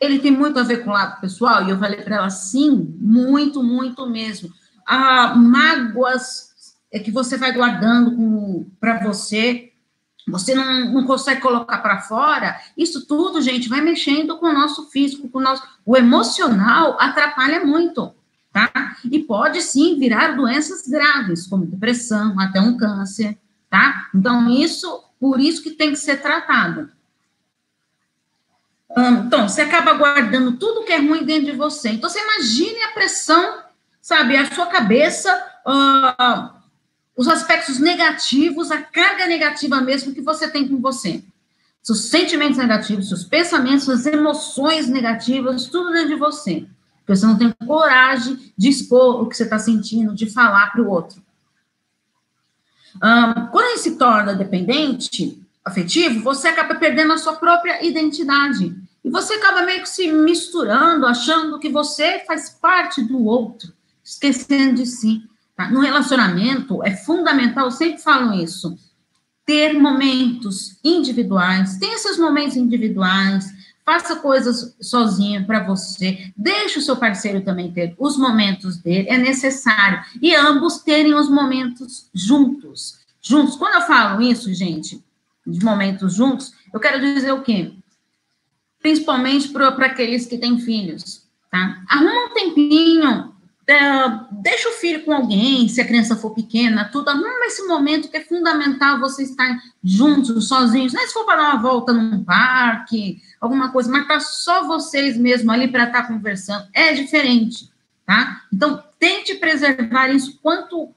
ele 0.00 0.18
tem 0.18 0.30
muito 0.30 0.58
a 0.58 0.62
ver 0.62 0.84
com 0.84 0.90
o 0.90 0.92
lado 0.92 1.20
pessoal? 1.20 1.64
E 1.64 1.70
eu 1.70 1.78
falei 1.78 2.02
para 2.02 2.16
ela: 2.16 2.30
sim, 2.30 2.94
muito, 3.00 3.62
muito 3.62 4.06
mesmo. 4.06 4.50
Ah, 4.86 5.34
mágoas 5.34 6.50
é 6.92 6.98
que 6.98 7.10
você 7.10 7.36
vai 7.36 7.52
guardando 7.52 8.66
para 8.80 9.02
você, 9.02 9.72
você 10.26 10.54
não, 10.54 10.92
não 10.92 11.04
consegue 11.04 11.40
colocar 11.40 11.78
para 11.78 12.00
fora, 12.00 12.60
isso 12.76 13.06
tudo, 13.06 13.40
gente, 13.40 13.68
vai 13.68 13.80
mexendo 13.80 14.36
com 14.38 14.46
o 14.46 14.52
nosso 14.52 14.90
físico, 14.90 15.28
com 15.28 15.38
o 15.38 15.42
nosso. 15.42 15.62
O 15.84 15.96
emocional 15.96 16.96
atrapalha 17.00 17.64
muito, 17.64 18.12
tá? 18.52 18.96
E 19.04 19.20
pode 19.20 19.62
sim 19.62 19.96
virar 19.98 20.36
doenças 20.36 20.88
graves, 20.88 21.46
como 21.46 21.64
depressão, 21.64 22.38
até 22.40 22.60
um 22.60 22.76
câncer, 22.76 23.38
tá? 23.70 24.08
Então, 24.12 24.50
isso, 24.50 25.04
por 25.20 25.38
isso 25.38 25.62
que 25.62 25.70
tem 25.70 25.90
que 25.90 25.96
ser 25.96 26.20
tratado. 26.20 26.90
Então, 28.98 29.48
você 29.48 29.60
acaba 29.60 29.92
guardando 29.92 30.52
tudo 30.52 30.84
que 30.84 30.92
é 30.92 30.98
ruim 30.98 31.22
dentro 31.22 31.52
de 31.52 31.58
você. 31.58 31.90
Então, 31.90 32.08
você 32.08 32.18
imagine 32.18 32.82
a 32.82 32.92
pressão, 32.92 33.62
sabe, 34.00 34.36
a 34.36 34.50
sua 34.52 34.66
cabeça, 34.66 35.30
uh, 35.66 36.55
os 37.16 37.28
aspectos 37.28 37.78
negativos, 37.78 38.70
a 38.70 38.82
carga 38.82 39.26
negativa 39.26 39.80
mesmo 39.80 40.12
que 40.12 40.20
você 40.20 40.48
tem 40.48 40.68
com 40.68 40.78
você. 40.80 41.24
Seus 41.82 42.06
sentimentos 42.06 42.58
negativos, 42.58 43.08
seus 43.08 43.24
pensamentos, 43.24 43.84
suas 43.84 44.04
emoções 44.04 44.88
negativas, 44.88 45.66
tudo 45.66 45.92
dentro 45.92 46.08
de 46.08 46.16
você. 46.16 46.66
Porque 46.98 47.16
você 47.16 47.24
não 47.24 47.38
tem 47.38 47.54
coragem 47.64 48.52
de 48.58 48.68
expor 48.68 49.22
o 49.22 49.28
que 49.28 49.36
você 49.36 49.44
está 49.44 49.58
sentindo, 49.58 50.14
de 50.14 50.28
falar 50.28 50.72
para 50.72 50.82
o 50.82 50.90
outro. 50.90 51.22
Um, 52.96 53.46
quando 53.46 53.68
ele 53.68 53.78
se 53.78 53.96
torna 53.96 54.34
dependente 54.34 55.40
afetivo, 55.64 56.22
você 56.22 56.48
acaba 56.48 56.74
perdendo 56.74 57.12
a 57.12 57.18
sua 57.18 57.34
própria 57.34 57.84
identidade. 57.84 58.74
E 59.04 59.10
você 59.10 59.34
acaba 59.34 59.62
meio 59.62 59.82
que 59.82 59.88
se 59.88 60.10
misturando, 60.10 61.06
achando 61.06 61.58
que 61.60 61.68
você 61.68 62.24
faz 62.26 62.50
parte 62.50 63.02
do 63.02 63.24
outro, 63.24 63.72
esquecendo 64.02 64.74
de 64.74 64.86
si. 64.86 65.22
Tá? 65.56 65.70
No 65.70 65.80
relacionamento, 65.80 66.84
é 66.84 66.94
fundamental, 66.94 67.66
eu 67.66 67.70
sempre 67.70 68.02
falo 68.02 68.34
isso, 68.34 68.78
ter 69.44 69.72
momentos 69.78 70.78
individuais, 70.84 71.78
tem 71.78 71.92
esses 71.94 72.18
momentos 72.18 72.56
individuais, 72.56 73.54
faça 73.84 74.16
coisas 74.16 74.76
sozinho 74.80 75.46
para 75.46 75.62
você, 75.62 76.32
deixe 76.36 76.78
o 76.78 76.82
seu 76.82 76.96
parceiro 76.96 77.40
também 77.40 77.72
ter 77.72 77.94
os 77.98 78.18
momentos 78.18 78.76
dele, 78.76 79.08
é 79.08 79.16
necessário, 79.16 80.04
e 80.20 80.34
ambos 80.34 80.78
terem 80.78 81.14
os 81.14 81.30
momentos 81.30 82.08
juntos, 82.12 82.98
juntos. 83.22 83.56
Quando 83.56 83.74
eu 83.74 83.86
falo 83.86 84.20
isso, 84.20 84.52
gente, 84.52 85.02
de 85.46 85.64
momentos 85.64 86.14
juntos, 86.14 86.52
eu 86.72 86.80
quero 86.80 87.00
dizer 87.00 87.32
o 87.32 87.42
quê? 87.42 87.72
principalmente 88.86 89.48
para 89.48 89.86
aqueles 89.86 90.26
que 90.26 90.38
têm 90.38 90.60
filhos, 90.60 91.26
tá? 91.50 91.82
Arruma 91.88 92.26
um 92.26 92.34
tempinho, 92.34 93.34
deixa 94.30 94.68
o 94.68 94.72
filho 94.74 95.04
com 95.04 95.12
alguém, 95.12 95.68
se 95.68 95.80
a 95.80 95.86
criança 95.86 96.14
for 96.14 96.30
pequena, 96.30 96.84
tudo, 96.84 97.08
arruma 97.08 97.46
esse 97.46 97.66
momento 97.66 98.08
que 98.08 98.16
é 98.16 98.24
fundamental 98.24 99.00
você 99.00 99.24
estar 99.24 99.58
juntos, 99.82 100.46
sozinhos, 100.46 100.92
não 100.92 101.02
é 101.02 101.06
se 101.06 101.12
for 101.12 101.24
para 101.24 101.36
dar 101.36 101.54
uma 101.54 101.62
volta 101.62 101.92
num 101.92 102.22
parque, 102.22 103.20
alguma 103.40 103.72
coisa, 103.72 103.90
mas 103.90 104.06
tá 104.06 104.20
só 104.20 104.66
vocês 104.68 105.16
mesmo 105.16 105.50
ali 105.50 105.66
para 105.66 105.84
estar 105.84 106.02
tá 106.02 106.08
conversando, 106.08 106.68
é 106.72 106.92
diferente, 106.92 107.68
tá? 108.06 108.42
Então, 108.52 108.82
tente 109.00 109.34
preservar 109.34 110.10
isso 110.10 110.38
quanto 110.40 110.94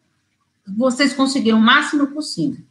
vocês 0.68 1.12
conseguirem, 1.14 1.60
o 1.60 1.62
máximo 1.62 2.06
possível. 2.08 2.64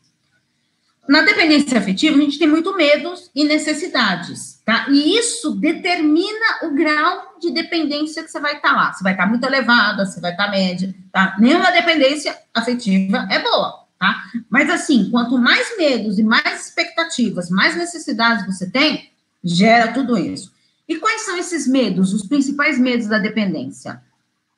Na 1.08 1.22
dependência 1.22 1.78
afetiva, 1.78 2.18
a 2.18 2.20
gente 2.20 2.38
tem 2.38 2.46
muito 2.46 2.76
medos 2.76 3.30
e 3.34 3.42
necessidades, 3.42 4.60
tá? 4.62 4.88
E 4.90 5.16
isso 5.16 5.52
determina 5.52 6.58
o 6.64 6.74
grau 6.74 7.38
de 7.40 7.50
dependência 7.50 8.22
que 8.22 8.30
você 8.30 8.38
vai 8.38 8.56
estar 8.56 8.68
tá 8.68 8.76
lá. 8.76 8.92
Você 8.92 9.02
vai 9.02 9.12
estar 9.12 9.24
tá 9.24 9.30
muito 9.30 9.42
elevada, 9.42 10.04
você 10.04 10.20
vai 10.20 10.32
estar 10.32 10.44
tá 10.44 10.50
média, 10.50 10.94
tá? 11.10 11.34
Nenhuma 11.38 11.70
dependência 11.70 12.36
afetiva 12.52 13.26
é 13.30 13.42
boa, 13.42 13.86
tá? 13.98 14.22
Mas 14.50 14.68
assim, 14.68 15.08
quanto 15.10 15.38
mais 15.38 15.78
medos 15.78 16.18
e 16.18 16.22
mais 16.22 16.66
expectativas, 16.66 17.48
mais 17.48 17.74
necessidades 17.74 18.44
você 18.44 18.70
tem, 18.70 19.10
gera 19.42 19.94
tudo 19.94 20.18
isso. 20.18 20.52
E 20.86 20.96
quais 20.96 21.22
são 21.22 21.38
esses 21.38 21.66
medos, 21.66 22.12
os 22.12 22.26
principais 22.26 22.78
medos 22.78 23.06
da 23.06 23.18
dependência? 23.18 24.02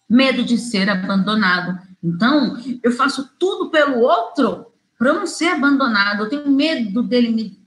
Medo 0.09 0.42
de 0.42 0.59
ser 0.59 0.90
abandonado. 0.90 1.78
Então, 2.02 2.61
eu 2.83 2.90
faço 2.90 3.30
tudo 3.38 3.71
pelo 3.71 4.00
outro 4.00 4.70
para 5.00 5.09
eu 5.09 5.14
não 5.14 5.26
ser 5.26 5.49
abandonado, 5.49 6.25
eu 6.25 6.29
tenho 6.29 6.51
medo 6.51 7.03
dele 7.03 7.31
me, 7.31 7.59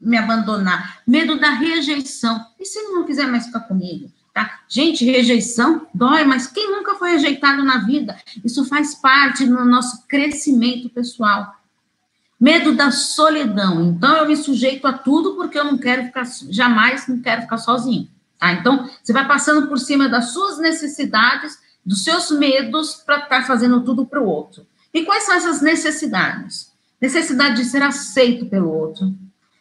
me 0.00 0.16
abandonar, 0.16 1.02
medo 1.06 1.38
da 1.38 1.50
rejeição. 1.50 2.46
E 2.58 2.64
se 2.64 2.78
ele 2.78 2.94
não 2.94 3.04
quiser 3.04 3.26
mais 3.26 3.44
ficar 3.44 3.60
comigo? 3.60 4.10
Tá? 4.32 4.60
Gente, 4.66 5.04
rejeição 5.04 5.86
dói, 5.92 6.24
mas 6.24 6.46
quem 6.46 6.70
nunca 6.70 6.94
foi 6.94 7.10
rejeitado 7.10 7.62
na 7.62 7.84
vida? 7.84 8.16
Isso 8.42 8.64
faz 8.64 8.94
parte 8.94 9.44
do 9.44 9.62
nosso 9.66 10.06
crescimento 10.08 10.88
pessoal. 10.88 11.54
Medo 12.40 12.74
da 12.74 12.90
solidão. 12.90 13.84
Então, 13.90 14.16
eu 14.16 14.26
me 14.26 14.34
sujeito 14.34 14.86
a 14.86 14.94
tudo 14.94 15.34
porque 15.34 15.58
eu 15.58 15.64
não 15.64 15.76
quero 15.76 16.04
ficar, 16.04 16.24
jamais 16.48 17.06
não 17.06 17.20
quero 17.20 17.42
ficar 17.42 17.58
sozinho. 17.58 18.08
Tá? 18.38 18.50
Então, 18.54 18.88
você 19.02 19.12
vai 19.12 19.28
passando 19.28 19.68
por 19.68 19.78
cima 19.78 20.08
das 20.08 20.32
suas 20.32 20.58
necessidades, 20.58 21.58
dos 21.84 22.02
seus 22.02 22.30
medos, 22.30 22.94
para 22.94 23.16
estar 23.16 23.40
tá 23.40 23.42
fazendo 23.42 23.82
tudo 23.82 24.06
para 24.06 24.22
o 24.22 24.26
outro. 24.26 24.66
E 24.92 25.04
quais 25.04 25.24
são 25.24 25.34
essas 25.34 25.62
necessidades? 25.62 26.70
Necessidade 27.00 27.56
de 27.56 27.64
ser 27.64 27.82
aceito 27.82 28.46
pelo 28.46 28.70
outro, 28.70 29.12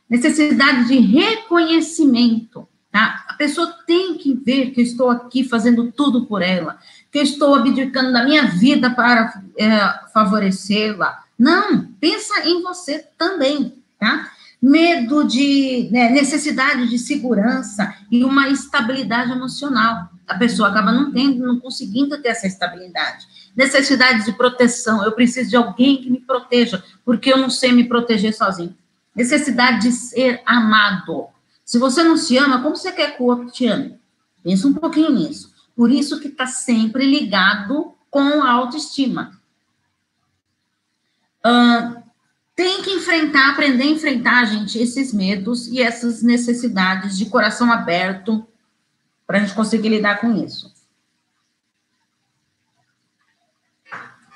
necessidade 0.10 0.88
de 0.90 1.00
reconhecimento, 1.00 2.68
tá? 2.92 3.26
A 3.28 3.34
pessoa 3.34 3.74
tem 3.88 4.18
que 4.18 4.34
ver 4.34 4.72
que 4.72 4.82
eu 4.82 4.84
estou 4.84 5.10
aqui 5.10 5.44
fazendo 5.44 5.92
tudo 5.92 6.26
por 6.26 6.42
ela, 6.42 6.78
que 7.10 7.18
eu 7.18 7.24
estou 7.24 7.56
abdicando 7.56 8.12
da 8.12 8.26
minha 8.26 8.44
vida 8.48 8.90
para 8.90 9.42
é, 9.58 10.10
favorecê-la. 10.14 11.24
Não, 11.40 11.88
pensa 12.00 12.46
em 12.46 12.62
você 12.62 13.08
também, 13.18 13.74
tá? 13.98 14.30
Medo 14.62 15.24
de 15.24 15.90
né, 15.92 16.10
necessidade 16.10 16.88
de 16.88 17.00
segurança 17.00 17.96
e 18.12 18.24
uma 18.24 18.50
estabilidade 18.50 19.32
emocional. 19.32 20.11
A 20.32 20.38
pessoa 20.38 20.70
acaba 20.70 20.92
não 20.92 21.12
tendo, 21.12 21.46
não 21.46 21.60
conseguindo 21.60 22.22
ter 22.22 22.30
essa 22.30 22.48
estabilidade 22.48 23.28
necessidade 23.56 24.26
de 24.26 24.34
proteção, 24.34 25.04
eu 25.04 25.12
preciso 25.12 25.50
de 25.50 25.56
alguém 25.56 26.02
que 26.02 26.10
me 26.10 26.20
proteja, 26.20 26.84
porque 27.04 27.32
eu 27.32 27.38
não 27.38 27.50
sei 27.50 27.72
me 27.72 27.84
proteger 27.84 28.34
sozinho. 28.34 28.76
Necessidade 29.16 29.82
de 29.82 29.92
ser 29.92 30.42
amado. 30.46 31.28
Se 31.66 31.78
você 31.78 32.04
não 32.04 32.18
se 32.18 32.38
ama, 32.38 32.62
como 32.62 32.76
você 32.76 32.92
quer 32.92 33.16
que 33.16 33.24
o 33.24 33.28
outro 33.28 33.52
te 33.52 33.68
ame? 33.68 34.00
Pensa 34.44 34.68
um 34.68 34.74
pouquinho 34.74 35.12
nisso. 35.12 35.54
Por 35.76 35.92
isso 35.92 36.20
que 36.20 36.28
está 36.28 36.48
sempre 36.48 37.06
ligado 37.06 37.94
com 38.10 38.42
a 38.42 38.52
autoestima. 38.52 39.40
Uh, 41.46 42.02
tem 42.56 42.82
que 42.82 42.92
enfrentar, 42.92 43.52
aprender 43.52 43.84
a 43.84 43.88
enfrentar, 43.88 44.46
gente, 44.46 44.78
esses 44.78 45.14
medos 45.14 45.68
e 45.68 45.82
essas 45.82 46.22
necessidades 46.22 47.18
de 47.18 47.26
coração 47.26 47.72
aberto 47.72 48.46
para 49.32 49.40
a 49.40 49.44
gente 49.46 49.56
conseguir 49.56 49.88
lidar 49.88 50.20
com 50.20 50.44
isso. 50.44 50.70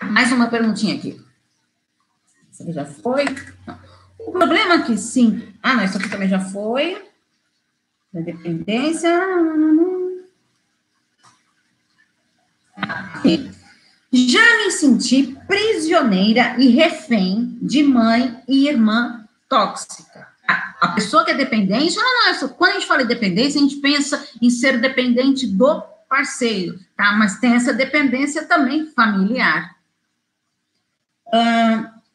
Mais 0.02 0.32
uma 0.32 0.48
perguntinha 0.48 0.96
aqui. 0.96 1.22
Isso 2.50 2.64
aqui 2.64 2.72
já 2.72 2.86
foi? 2.86 3.26
Não. 3.68 3.78
O 4.18 4.32
problema 4.32 4.76
é 4.76 4.84
que 4.84 4.98
sim. 4.98 5.54
Ah, 5.62 5.74
não, 5.74 5.84
isso 5.84 5.98
aqui 5.98 6.08
também 6.08 6.30
já 6.30 6.40
foi. 6.40 7.06
Da 8.14 8.22
dependência. 8.22 9.10
Já 14.14 14.58
me 14.58 14.72
senti 14.72 15.38
prisioneira 15.46 16.56
e 16.58 16.70
refém 16.70 17.60
de 17.62 17.84
mãe 17.84 18.42
e 18.48 18.70
irmã 18.70 19.28
tóxica. 19.50 20.15
A 20.82 20.90
pessoa 20.90 21.24
que 21.24 21.32
é 21.32 21.36
dependente, 21.36 21.96
não, 21.96 22.04
não, 22.04 22.50
quando 22.50 22.72
a 22.72 22.74
gente 22.76 22.88
fala 22.88 23.04
em 23.04 23.08
dependência, 23.08 23.60
a 23.60 23.64
gente 23.64 23.78
pensa 23.78 24.28
em 24.42 24.50
ser 24.50 24.80
dependente 24.80 25.48
do 25.48 25.82
parceiro, 26.10 26.80
tá? 26.96 27.14
Mas 27.14 27.40
tem 27.40 27.54
essa 27.54 27.74
dependência 27.74 28.46
também 28.46 28.86
familiar 28.86 29.76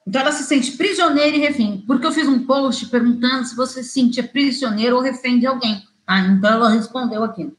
então, 0.06 0.22
ela 0.22 0.32
se 0.32 0.44
sente 0.44 0.72
prisioneira 0.72 1.36
e 1.36 1.40
refém. 1.40 1.84
Porque 1.86 2.06
eu 2.06 2.12
fiz 2.12 2.26
um 2.26 2.44
post 2.46 2.86
perguntando 2.86 3.44
se 3.44 3.54
você 3.54 3.82
se 3.82 3.90
sentia 3.90 4.26
prisioneiro 4.26 4.96
ou 4.96 5.02
refém 5.02 5.38
de 5.38 5.46
alguém. 5.46 5.86
Tá? 6.06 6.18
Então, 6.20 6.50
ela 6.50 6.70
respondeu 6.70 7.22
aqui. 7.22 7.54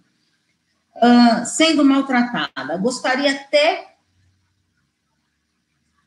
Sendo 1.46 1.84
maltratada. 1.84 2.78
Gostaria 2.78 3.32
até 3.32 3.96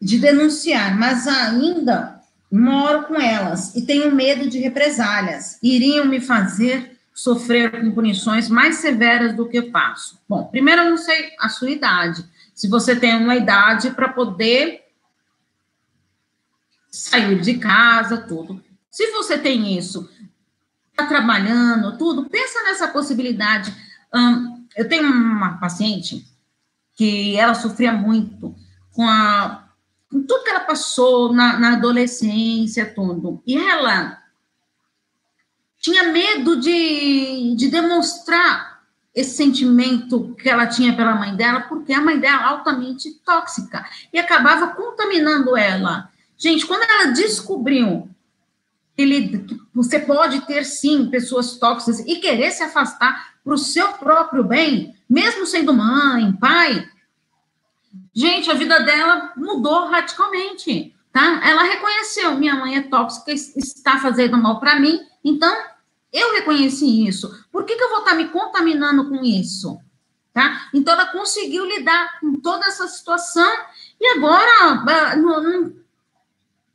de 0.01 0.19
denunciar, 0.19 0.97
mas 0.99 1.27
ainda 1.27 2.14
moro 2.55 3.09
com 3.09 3.21
elas 3.21 3.75
e 3.75 3.83
tenho 3.83 4.15
medo 4.15 4.49
de 4.49 4.59
represálias. 4.61 5.59
Iriam 5.61 6.07
me 6.07 6.21
fazer 6.21 6.97
sofrer 7.13 7.71
com 7.71 7.91
punições 7.91 8.49
mais 8.49 8.77
severas 8.77 9.35
do 9.35 9.49
que 9.49 9.59
eu 9.59 9.73
passo. 9.73 10.21
Bom, 10.29 10.45
primeiro 10.45 10.83
eu 10.83 10.91
não 10.91 10.97
sei 10.97 11.33
a 11.41 11.49
sua 11.49 11.71
idade. 11.71 12.25
Se 12.55 12.69
você 12.69 12.95
tem 12.95 13.17
uma 13.17 13.35
idade 13.35 13.91
para 13.91 14.09
poder 14.09 14.85
sair 16.91 17.41
de 17.41 17.55
casa, 17.55 18.19
tudo. 18.19 18.63
Se 18.89 19.11
você 19.11 19.37
tem 19.37 19.77
isso, 19.77 20.09
está 20.93 21.07
trabalhando, 21.07 21.99
tudo, 21.99 22.31
pensa 22.31 22.63
nessa 22.63 22.87
possibilidade. 22.87 23.75
Eu 24.77 24.89
tenho 24.89 25.11
uma 25.11 25.59
paciente 25.59 26.25
que 26.95 27.37
ela 27.37 27.55
sofria 27.55 27.93
muito 27.93 28.55
com 28.93 29.09
a 29.09 29.64
tudo 30.11 30.43
que 30.43 30.51
ela 30.51 30.61
passou 30.61 31.33
na, 31.33 31.59
na 31.59 31.73
adolescência, 31.75 32.93
tudo. 32.95 33.43
E 33.47 33.57
ela 33.57 34.23
tinha 35.81 36.05
medo 36.05 36.61
de, 36.61 37.55
de 37.57 37.69
demonstrar 37.69 38.83
esse 39.15 39.37
sentimento 39.37 40.35
que 40.35 40.49
ela 40.49 40.67
tinha 40.67 40.97
pela 40.97 41.15
mãe 41.15 41.37
dela, 41.37 41.61
porque 41.63 41.93
a 41.93 42.01
mãe 42.01 42.19
dela 42.19 42.43
é 42.43 42.47
altamente 42.47 43.13
tóxica 43.25 43.87
e 44.13 44.19
acabava 44.19 44.69
contaminando 44.69 45.57
ela. 45.57 46.11
Gente, 46.37 46.67
quando 46.67 46.83
ela 46.83 47.13
descobriu 47.13 48.09
que 48.97 49.45
você 49.73 49.99
pode 49.99 50.41
ter 50.43 50.65
sim 50.65 51.07
pessoas 51.11 51.57
tóxicas 51.59 52.01
e 52.01 52.17
querer 52.17 52.51
se 52.51 52.63
afastar 52.63 53.35
para 53.45 53.55
o 53.55 53.59
seu 53.59 53.93
próprio 53.93 54.43
bem, 54.43 54.95
mesmo 55.09 55.47
sendo 55.47 55.73
mãe, 55.75 56.33
pai, 56.33 56.89
gente, 58.15 58.51
a 58.51 58.55
vida 58.55 58.81
dela 58.81 59.33
mudou 59.37 59.87
radicalmente, 59.89 60.95
tá? 61.13 61.41
Ela 61.45 61.63
reconheceu, 61.65 62.37
minha 62.37 62.55
mãe 62.55 62.77
é 62.77 62.83
tóxica, 62.83 63.33
está 63.33 63.99
fazendo 63.99 64.37
mal 64.37 64.61
para 64.61 64.79
mim, 64.79 65.01
então 65.25 65.55
eu 66.13 66.33
reconheci 66.35 67.07
isso. 67.07 67.45
Por 67.51 67.65
que, 67.65 67.75
que 67.75 67.83
eu 67.83 67.91
vou 67.91 67.99
estar 67.99 68.13
tá 68.13 68.17
me 68.17 68.29
contaminando 68.29 69.09
com 69.09 69.25
isso? 69.25 69.81
Tá? 70.33 70.69
Então, 70.73 70.95
ela 70.95 71.07
conseguiu 71.07 71.65
lidar 71.65 72.21
com 72.21 72.35
toda 72.41 72.67
essa 72.67 72.87
situação 72.89 73.53
e 74.01 74.19
agora 74.19 75.17
não, 75.17 75.43
não 75.43 75.73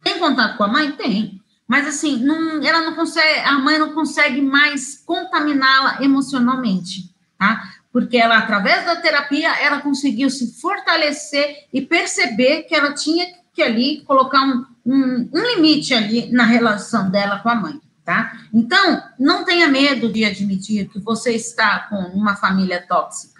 tem 0.01 0.19
contato 0.19 0.57
com 0.57 0.63
a 0.63 0.67
mãe? 0.67 0.91
Tem. 0.93 1.41
Mas, 1.67 1.87
assim, 1.87 2.17
não, 2.23 2.63
ela 2.63 2.81
não 2.81 2.95
consegue, 2.95 3.39
a 3.41 3.59
mãe 3.59 3.77
não 3.77 3.93
consegue 3.93 4.41
mais 4.41 5.03
contaminá-la 5.05 6.01
emocionalmente, 6.01 7.13
tá? 7.37 7.61
Porque 7.91 8.17
ela, 8.17 8.37
através 8.37 8.85
da 8.85 8.95
terapia, 8.97 9.49
ela 9.59 9.81
conseguiu 9.81 10.29
se 10.29 10.59
fortalecer 10.59 11.67
e 11.73 11.81
perceber 11.81 12.63
que 12.63 12.75
ela 12.75 12.93
tinha 12.93 13.25
que 13.53 13.63
ali 13.63 14.01
colocar 14.01 14.41
um, 14.43 14.65
um, 14.85 15.29
um 15.33 15.55
limite 15.55 15.93
ali 15.93 16.31
na 16.31 16.45
relação 16.45 17.09
dela 17.09 17.39
com 17.39 17.49
a 17.49 17.55
mãe 17.55 17.79
tá? 18.09 18.35
Então, 18.51 19.03
não 19.19 19.45
tenha 19.45 19.67
medo 19.67 20.11
de 20.11 20.25
admitir 20.25 20.89
que 20.89 20.97
você 20.97 21.35
está 21.35 21.81
com 21.81 21.95
uma 21.95 22.35
família 22.35 22.83
tóxica. 22.87 23.39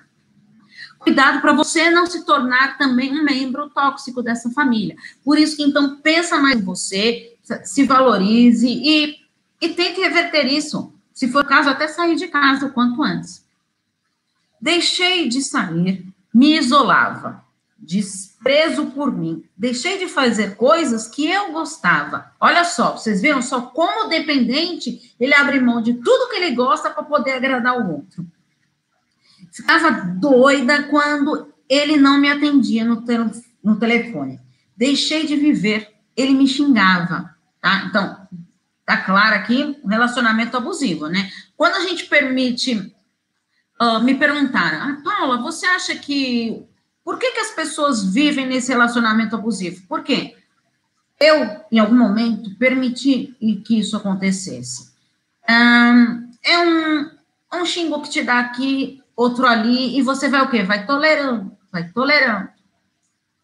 Cuidado 0.99 1.41
para 1.41 1.53
você 1.53 1.89
não 1.89 2.05
se 2.05 2.23
tornar 2.23 2.77
também 2.77 3.11
um 3.11 3.23
membro 3.23 3.71
tóxico 3.71 4.21
dessa 4.21 4.51
família. 4.51 4.95
Por 5.25 5.39
isso 5.39 5.57
que, 5.57 5.63
então, 5.63 5.95
pensa 6.01 6.37
mais 6.37 6.59
em 6.59 6.63
você, 6.63 7.35
se 7.63 7.83
valorize 7.83 8.67
e, 8.69 9.15
e 9.59 9.69
tente 9.69 10.01
reverter 10.01 10.45
isso. 10.45 10.93
Se 11.15 11.27
for 11.29 11.43
o 11.43 11.47
caso, 11.47 11.67
até 11.67 11.87
sair 11.87 12.15
de 12.15 12.27
casa 12.27 12.67
o 12.67 12.71
quanto 12.71 13.01
antes. 13.01 13.43
Deixei 14.61 15.29
de 15.29 15.41
sair, 15.41 16.05
me 16.33 16.57
isolava 16.57 17.49
desprezo 17.79 18.87
por 18.87 19.11
mim. 19.11 19.43
Deixei 19.57 19.97
de 19.97 20.07
fazer 20.07 20.55
coisas 20.55 21.07
que 21.07 21.25
eu 21.25 21.51
gostava. 21.51 22.31
Olha 22.39 22.65
só, 22.65 22.97
vocês 22.97 23.21
viram 23.21 23.41
só 23.41 23.61
como 23.61 24.09
dependente 24.09 25.15
ele 25.19 25.33
abre 25.33 25.59
mão 25.59 25.81
de 25.81 25.93
tudo 25.93 26.29
que 26.29 26.35
ele 26.35 26.55
gosta 26.55 26.89
para 26.89 27.03
poder 27.03 27.31
agradar 27.31 27.79
o 27.79 27.91
outro. 27.91 28.25
Ficava 29.51 29.89
doida 29.91 30.83
quando 30.83 31.51
ele 31.67 31.97
não 31.97 32.19
me 32.19 32.29
atendia 32.29 32.83
no, 32.83 33.01
te 33.03 33.17
no 33.63 33.79
telefone. 33.79 34.39
Deixei 34.75 35.25
de 35.25 35.35
viver, 35.35 35.89
ele 36.15 36.33
me 36.33 36.47
xingava, 36.47 37.35
tá? 37.61 37.85
Então, 37.87 38.27
tá 38.85 38.97
claro 38.97 39.35
aqui, 39.35 39.77
um 39.83 39.87
relacionamento 39.87 40.55
abusivo, 40.55 41.07
né? 41.07 41.29
Quando 41.57 41.75
a 41.75 41.81
gente 41.81 42.05
permite 42.05 42.93
Uh, 43.81 43.99
me 44.01 44.15
perguntaram, 44.15 44.77
ah, 44.81 45.01
Paula, 45.03 45.41
você 45.41 45.65
acha 45.65 45.95
que 45.95 46.65
por 47.03 47.17
que, 47.17 47.31
que 47.31 47.39
as 47.39 47.51
pessoas 47.51 48.03
vivem 48.03 48.45
nesse 48.45 48.71
relacionamento 48.71 49.35
abusivo? 49.35 49.87
Por 49.87 50.03
quê? 50.03 50.35
Eu, 51.19 51.63
em 51.71 51.79
algum 51.79 51.97
momento, 51.97 52.55
permiti 52.57 53.35
que 53.65 53.79
isso 53.79 53.97
acontecesse. 53.97 54.91
Um, 55.49 56.31
é 56.43 56.59
um, 56.59 57.09
um 57.55 57.65
xingo 57.65 58.01
que 58.01 58.09
te 58.09 58.21
dá 58.21 58.39
aqui, 58.39 59.01
outro 59.15 59.47
ali, 59.47 59.97
e 59.97 60.01
você 60.01 60.29
vai 60.29 60.41
o 60.41 60.49
quê? 60.49 60.63
Vai 60.63 60.85
tolerando, 60.85 61.57
vai 61.71 61.89
tolerando. 61.89 62.49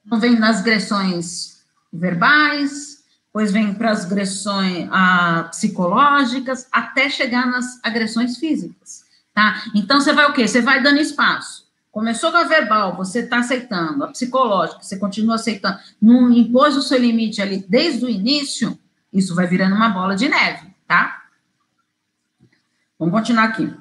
Então, 0.05 0.19
vem 0.19 0.37
nas 0.37 0.59
agressões 0.59 1.63
verbais, 1.91 3.03
depois 3.25 3.51
vem 3.51 3.73
para 3.73 3.91
as 3.91 4.05
agressões 4.05 4.87
ah, 4.91 5.47
psicológicas, 5.49 6.67
até 6.71 7.09
chegar 7.09 7.47
nas 7.47 7.79
agressões 7.83 8.37
físicas, 8.37 9.04
tá? 9.35 9.65
Então, 9.75 9.99
você 9.99 10.13
vai 10.13 10.25
o 10.25 10.33
quê? 10.33 10.47
Você 10.47 10.61
vai 10.61 10.81
dando 10.81 10.99
espaço. 10.99 11.65
Começou 11.91 12.31
com 12.31 12.37
a 12.37 12.43
verbal, 12.43 12.95
você 12.95 13.19
está 13.19 13.39
aceitando, 13.39 14.03
a 14.03 14.07
psicológica, 14.07 14.81
você 14.81 14.97
continua 14.97 15.35
aceitando, 15.35 15.79
não 16.01 16.29
impôs 16.31 16.75
o 16.75 16.81
seu 16.81 16.99
limite 16.99 17.41
ali 17.41 17.63
desde 17.69 18.03
o 18.03 18.09
início, 18.09 18.77
isso 19.13 19.33
vai 19.33 19.47
virando 19.47 19.75
uma 19.75 19.87
bola 19.87 20.13
de 20.13 20.27
neve, 20.27 20.67
tá? 20.85 21.23
Vamos 22.99 23.13
continuar 23.13 23.45
aqui. 23.45 23.73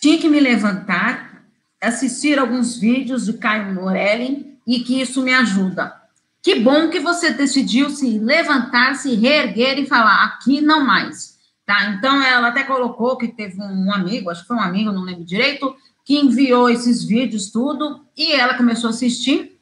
Tinha 0.00 0.18
que 0.18 0.28
me 0.28 0.40
levantar, 0.40 1.44
assistir 1.80 2.38
alguns 2.38 2.78
vídeos 2.78 3.26
de 3.26 3.34
Caio 3.34 3.74
Morelli 3.74 4.58
e 4.66 4.80
que 4.80 5.00
isso 5.00 5.22
me 5.22 5.34
ajuda. 5.34 5.94
Que 6.42 6.60
bom 6.60 6.88
que 6.88 7.00
você 7.00 7.30
decidiu 7.30 7.90
se 7.90 8.18
levantar, 8.18 8.94
se 8.94 9.14
reerguer 9.14 9.78
e 9.78 9.86
falar: 9.86 10.24
aqui 10.24 10.62
não 10.62 10.82
mais. 10.82 11.37
Tá? 11.68 11.90
Então, 11.90 12.22
ela 12.22 12.48
até 12.48 12.64
colocou 12.64 13.18
que 13.18 13.28
teve 13.28 13.60
um 13.60 13.92
amigo, 13.92 14.30
acho 14.30 14.40
que 14.40 14.48
foi 14.48 14.56
um 14.56 14.62
amigo, 14.62 14.90
não 14.90 15.02
lembro 15.02 15.22
direito, 15.22 15.76
que 16.02 16.16
enviou 16.16 16.70
esses 16.70 17.04
vídeos, 17.04 17.50
tudo, 17.50 18.06
e 18.16 18.32
ela 18.32 18.54
começou 18.54 18.88
a 18.88 18.90
assistir. 18.90 19.60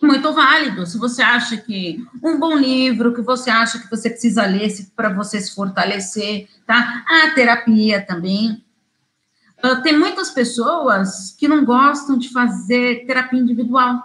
Muito 0.00 0.32
válido. 0.32 0.86
Se 0.86 0.96
você 0.96 1.22
acha 1.22 1.56
que 1.56 2.06
um 2.22 2.38
bom 2.38 2.56
livro, 2.56 3.12
que 3.12 3.20
você 3.20 3.50
acha 3.50 3.80
que 3.80 3.90
você 3.90 4.08
precisa 4.08 4.46
ler 4.46 4.70
para 4.94 5.12
você 5.12 5.40
se 5.40 5.52
fortalecer, 5.56 6.48
tá? 6.64 7.04
A 7.08 7.34
terapia 7.34 8.00
também. 8.00 8.64
Uh, 9.64 9.82
tem 9.82 9.98
muitas 9.98 10.30
pessoas 10.30 11.34
que 11.36 11.48
não 11.48 11.64
gostam 11.64 12.16
de 12.16 12.28
fazer 12.28 13.04
terapia 13.06 13.40
individual, 13.40 14.04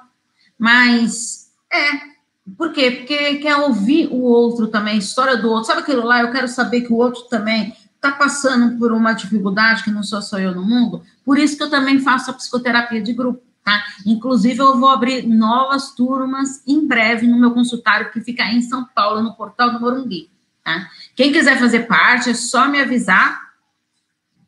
mas 0.58 1.52
é, 1.72 2.11
por 2.58 2.74
quê? 2.74 2.92
Porque 2.92 3.36
quer 3.36 3.56
ouvir 3.58 4.08
o 4.08 4.22
outro 4.22 4.68
também, 4.68 4.98
história 4.98 5.38
do 5.38 5.50
outro. 5.50 5.66
Sabe 5.66 5.82
aquilo 5.82 6.06
lá? 6.06 6.22
Eu 6.22 6.32
quero 6.32 6.48
saber 6.48 6.82
que 6.82 6.92
o 6.92 6.98
outro 6.98 7.24
também 7.24 7.76
está 7.96 8.12
passando 8.12 8.80
por 8.80 8.92
uma 8.92 9.14
dificuldade 9.14 9.84
que 9.84 9.92
não 9.92 10.02
sou 10.02 10.22
só 10.22 10.40
eu 10.40 10.56
no 10.56 10.66
mundo. 10.66 11.04
Por 11.24 11.38
isso 11.38 11.56
que 11.56 11.62
eu 11.62 11.70
também 11.70 12.00
faço 12.00 12.32
a 12.32 12.34
psicoterapia 12.34 13.00
de 13.00 13.14
grupo, 13.14 13.44
tá? 13.64 13.84
Inclusive, 14.08 14.60
eu 14.60 14.80
vou 14.80 14.90
abrir 14.90 15.28
novas 15.28 15.92
turmas 15.92 16.64
em 16.66 16.88
breve 16.88 17.28
no 17.28 17.40
meu 17.40 17.52
consultório, 17.52 18.12
que 18.12 18.20
fica 18.22 18.44
em 18.44 18.62
São 18.64 18.86
Paulo, 18.86 19.22
no 19.22 19.36
Portal 19.36 19.72
do 19.72 19.80
Morumbi, 19.80 20.32
tá? 20.64 20.90
Quem 21.16 21.32
quiser 21.32 21.60
fazer 21.60 21.82
parte, 21.82 22.32
é 22.32 22.34
só 22.34 22.68
me 22.68 22.82
avisar. 22.82 23.40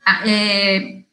Ah, 0.03 0.27
é, 0.27 1.03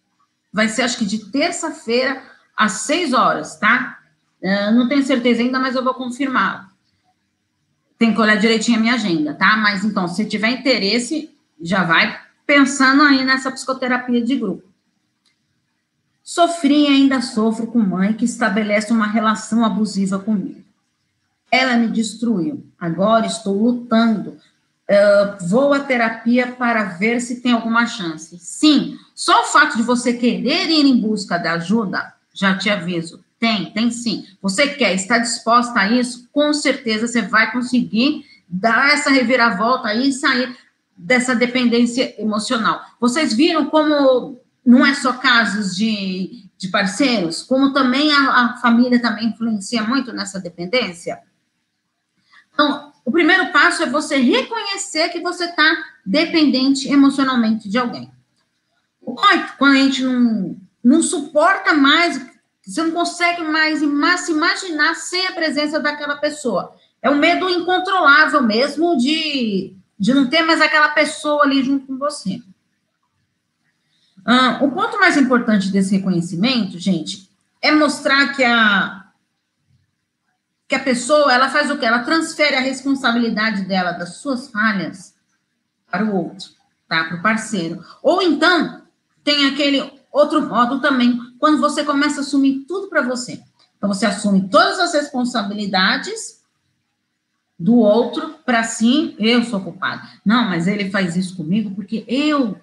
vai 0.50 0.66
ser, 0.68 0.82
acho 0.82 0.96
que 0.96 1.04
de 1.04 1.30
terça-feira, 1.30 2.22
às 2.56 2.72
seis 2.72 3.12
horas, 3.12 3.58
tá? 3.58 3.98
Uh, 4.42 4.74
não 4.74 4.88
tenho 4.88 5.02
certeza 5.02 5.42
ainda, 5.42 5.58
mas 5.58 5.76
eu 5.76 5.84
vou 5.84 5.92
confirmar 5.92 6.69
tem 8.00 8.14
que 8.14 8.20
olhar 8.20 8.36
direitinho 8.36 8.78
a 8.78 8.80
minha 8.80 8.94
agenda, 8.94 9.34
tá? 9.34 9.58
Mas 9.58 9.84
então, 9.84 10.08
se 10.08 10.24
tiver 10.24 10.48
interesse, 10.48 11.28
já 11.60 11.84
vai 11.84 12.18
pensando 12.46 13.02
aí 13.02 13.22
nessa 13.26 13.52
psicoterapia 13.52 14.24
de 14.24 14.36
grupo. 14.36 14.64
Sofri 16.24 16.84
e 16.84 16.86
ainda 16.86 17.20
sofro 17.20 17.66
com 17.66 17.78
mãe 17.78 18.14
que 18.14 18.24
estabelece 18.24 18.90
uma 18.90 19.06
relação 19.06 19.62
abusiva 19.62 20.18
comigo. 20.18 20.64
Ela 21.52 21.76
me 21.76 21.88
destruiu. 21.88 22.64
Agora 22.80 23.26
estou 23.26 23.62
lutando. 23.62 24.38
Uh, 24.88 25.46
vou 25.46 25.74
à 25.74 25.80
terapia 25.80 26.46
para 26.52 26.84
ver 26.84 27.20
se 27.20 27.42
tem 27.42 27.52
alguma 27.52 27.86
chance. 27.86 28.38
Sim, 28.38 28.96
só 29.14 29.42
o 29.42 29.46
fato 29.48 29.76
de 29.76 29.82
você 29.82 30.14
querer 30.14 30.70
ir 30.70 30.86
em 30.86 30.98
busca 30.98 31.36
da 31.36 31.52
ajuda, 31.52 32.14
já 32.32 32.56
te 32.56 32.70
aviso, 32.70 33.22
tem, 33.40 33.72
tem 33.72 33.90
sim. 33.90 34.26
Você 34.42 34.68
quer, 34.68 34.94
está 34.94 35.16
disposta 35.16 35.80
a 35.80 35.90
isso? 35.90 36.28
Com 36.30 36.52
certeza 36.52 37.08
você 37.08 37.22
vai 37.22 37.50
conseguir 37.50 38.26
dar 38.46 38.92
essa 38.92 39.08
reviravolta 39.08 39.88
aí 39.88 40.10
e 40.10 40.12
sair 40.12 40.54
dessa 40.94 41.34
dependência 41.34 42.14
emocional. 42.20 42.84
Vocês 43.00 43.32
viram 43.32 43.64
como 43.66 44.38
não 44.64 44.84
é 44.84 44.94
só 44.94 45.14
casos 45.14 45.74
de, 45.74 46.44
de 46.58 46.68
parceiros, 46.68 47.42
como 47.42 47.72
também 47.72 48.12
a, 48.12 48.44
a 48.44 48.56
família 48.58 49.00
também 49.00 49.28
influencia 49.28 49.82
muito 49.82 50.12
nessa 50.12 50.38
dependência? 50.38 51.18
Então, 52.52 52.92
o 53.06 53.10
primeiro 53.10 53.50
passo 53.52 53.82
é 53.82 53.86
você 53.86 54.16
reconhecer 54.16 55.08
que 55.08 55.20
você 55.20 55.46
está 55.46 55.82
dependente 56.04 56.88
emocionalmente 56.88 57.70
de 57.70 57.78
alguém. 57.78 58.12
Quando 59.56 59.72
a 59.72 59.82
gente 59.82 60.02
não, 60.02 60.56
não 60.84 61.02
suporta 61.02 61.72
mais 61.72 62.29
você 62.70 62.84
não 62.84 62.92
consegue 62.92 63.42
mais 63.42 63.80
se 64.20 64.30
imaginar 64.30 64.94
sem 64.94 65.26
a 65.26 65.32
presença 65.32 65.80
daquela 65.80 66.16
pessoa. 66.18 66.76
É 67.02 67.10
um 67.10 67.16
medo 67.16 67.48
incontrolável 67.48 68.40
mesmo 68.42 68.96
de, 68.96 69.74
de 69.98 70.14
não 70.14 70.30
ter 70.30 70.42
mais 70.42 70.60
aquela 70.60 70.90
pessoa 70.90 71.42
ali 71.42 71.64
junto 71.64 71.86
com 71.86 71.98
você. 71.98 72.40
o 74.60 74.70
ponto 74.70 75.00
mais 75.00 75.16
importante 75.16 75.72
desse 75.72 75.96
reconhecimento, 75.96 76.78
gente, 76.78 77.28
é 77.60 77.72
mostrar 77.72 78.36
que 78.36 78.44
a, 78.44 79.04
que 80.68 80.76
a 80.76 80.80
pessoa, 80.80 81.32
ela 81.32 81.48
faz 81.48 81.72
o 81.72 81.76
quê? 81.76 81.86
Ela 81.86 82.04
transfere 82.04 82.54
a 82.54 82.60
responsabilidade 82.60 83.64
dela, 83.64 83.92
das 83.92 84.18
suas 84.18 84.48
falhas, 84.48 85.12
para 85.90 86.04
o 86.04 86.14
outro, 86.14 86.50
tá? 86.86 87.02
Para 87.02 87.16
o 87.16 87.22
parceiro. 87.22 87.84
Ou 88.00 88.22
então, 88.22 88.82
tem 89.24 89.46
aquele 89.46 89.99
outro 90.10 90.46
modo 90.46 90.80
também, 90.80 91.18
quando 91.38 91.60
você 91.60 91.84
começa 91.84 92.18
a 92.18 92.20
assumir 92.20 92.64
tudo 92.66 92.88
para 92.88 93.02
você. 93.02 93.42
Então, 93.76 93.88
você 93.92 94.06
assume 94.06 94.48
todas 94.48 94.78
as 94.78 94.92
responsabilidades 94.92 96.40
do 97.58 97.76
outro 97.76 98.34
para 98.44 98.62
si, 98.62 99.14
eu 99.18 99.44
sou 99.44 99.60
culpado. 99.60 100.06
Não, 100.24 100.48
mas 100.48 100.66
ele 100.66 100.90
faz 100.90 101.16
isso 101.16 101.36
comigo 101.36 101.74
porque 101.74 102.04
eu 102.08 102.58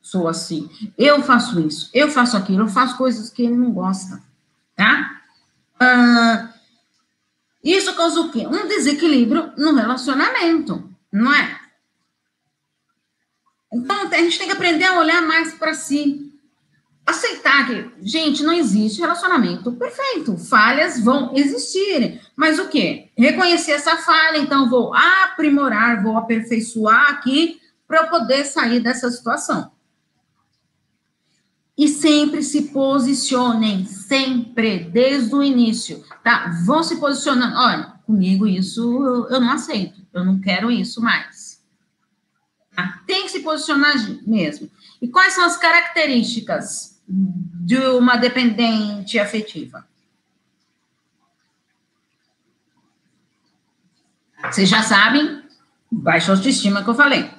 sou 0.00 0.28
assim. 0.28 0.70
Eu 0.96 1.22
faço 1.22 1.60
isso, 1.60 1.90
eu 1.92 2.08
faço 2.08 2.36
aquilo, 2.36 2.62
eu 2.62 2.68
faço 2.68 2.96
coisas 2.96 3.30
que 3.30 3.42
ele 3.42 3.56
não 3.56 3.72
gosta, 3.72 4.22
tá? 4.76 5.20
Ah, 5.78 6.52
isso 7.62 7.94
causa 7.94 8.20
o 8.20 8.30
quê? 8.30 8.46
Um 8.46 8.66
desequilíbrio 8.66 9.52
no 9.56 9.74
relacionamento, 9.74 10.88
não 11.12 11.32
é? 11.32 11.60
Então, 13.72 14.08
a 14.08 14.16
gente 14.16 14.38
tem 14.38 14.48
que 14.48 14.54
aprender 14.54 14.84
a 14.84 14.98
olhar 14.98 15.22
mais 15.22 15.54
para 15.54 15.74
si. 15.74 16.29
Aceitar 17.10 17.66
que, 17.66 17.90
gente, 18.02 18.44
não 18.44 18.52
existe 18.52 19.00
relacionamento 19.00 19.72
perfeito. 19.72 20.38
Falhas 20.38 21.02
vão 21.02 21.32
existir. 21.34 22.20
Mas 22.36 22.60
o 22.60 22.68
quê? 22.68 23.10
Reconhecer 23.18 23.72
essa 23.72 23.96
falha, 23.96 24.38
então 24.38 24.70
vou 24.70 24.94
aprimorar, 24.94 26.00
vou 26.04 26.16
aperfeiçoar 26.16 27.10
aqui 27.10 27.60
para 27.88 28.02
eu 28.02 28.08
poder 28.08 28.44
sair 28.44 28.78
dessa 28.78 29.10
situação. 29.10 29.72
E 31.76 31.88
sempre 31.88 32.44
se 32.44 32.68
posicionem, 32.68 33.86
sempre, 33.86 34.84
desde 34.84 35.34
o 35.34 35.42
início, 35.42 36.04
tá? 36.22 36.48
Vão 36.64 36.84
se 36.84 37.00
posicionando. 37.00 37.56
Olha, 37.56 37.94
comigo 38.06 38.46
isso 38.46 38.80
eu 39.28 39.40
não 39.40 39.50
aceito, 39.50 40.00
eu 40.12 40.24
não 40.24 40.40
quero 40.40 40.70
isso 40.70 41.00
mais. 41.00 41.60
Tá? 42.76 43.02
Tem 43.04 43.24
que 43.24 43.32
se 43.32 43.40
posicionar 43.40 43.96
mesmo. 44.24 44.70
E 45.02 45.08
quais 45.08 45.34
são 45.34 45.44
as 45.44 45.56
características 45.56 46.99
de 47.10 47.76
uma 47.76 48.16
dependente 48.16 49.18
afetiva? 49.18 49.84
Vocês 54.44 54.68
já 54.68 54.82
sabem, 54.82 55.42
baixa 55.90 56.32
autoestima 56.32 56.82
que 56.82 56.90
eu 56.90 56.94
falei. 56.94 57.30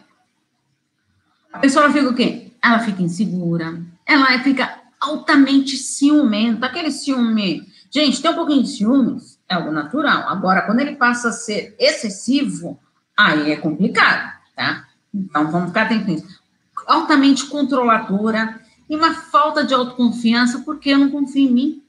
A 1.51 1.60
pessoa 1.60 1.91
fica 1.91 2.10
o 2.10 2.15
quê? 2.15 2.51
Ela 2.62 2.79
fica 2.79 3.01
insegura, 3.01 3.81
ela 4.05 4.39
fica 4.39 4.79
altamente 4.99 5.77
ciumenta, 5.77 6.67
aquele 6.67 6.91
ciúme. 6.91 7.67
Gente, 7.89 8.21
tem 8.21 8.31
um 8.31 8.36
pouquinho 8.36 8.63
de 8.63 8.69
ciúmes, 8.69 9.39
é 9.49 9.55
algo 9.55 9.71
natural. 9.71 10.29
Agora, 10.29 10.62
quando 10.62 10.81
ele 10.81 10.95
passa 10.95 11.29
a 11.29 11.34
ser 11.34 11.75
excessivo, 11.79 12.79
aí 13.17 13.51
é 13.51 13.55
complicado, 13.55 14.31
tá? 14.55 14.88
Então, 15.13 15.49
vamos 15.49 15.69
ficar 15.69 15.84
atentos. 15.84 16.39
Altamente 16.88 17.45
controladora 17.47 18.61
e 18.91 18.95
uma 18.97 19.13
falta 19.13 19.63
de 19.63 19.73
autoconfiança, 19.73 20.60
porque 20.65 20.89
eu 20.89 20.97
não 20.97 21.10
confio 21.10 21.49
em 21.49 21.54
mim. 21.54 21.84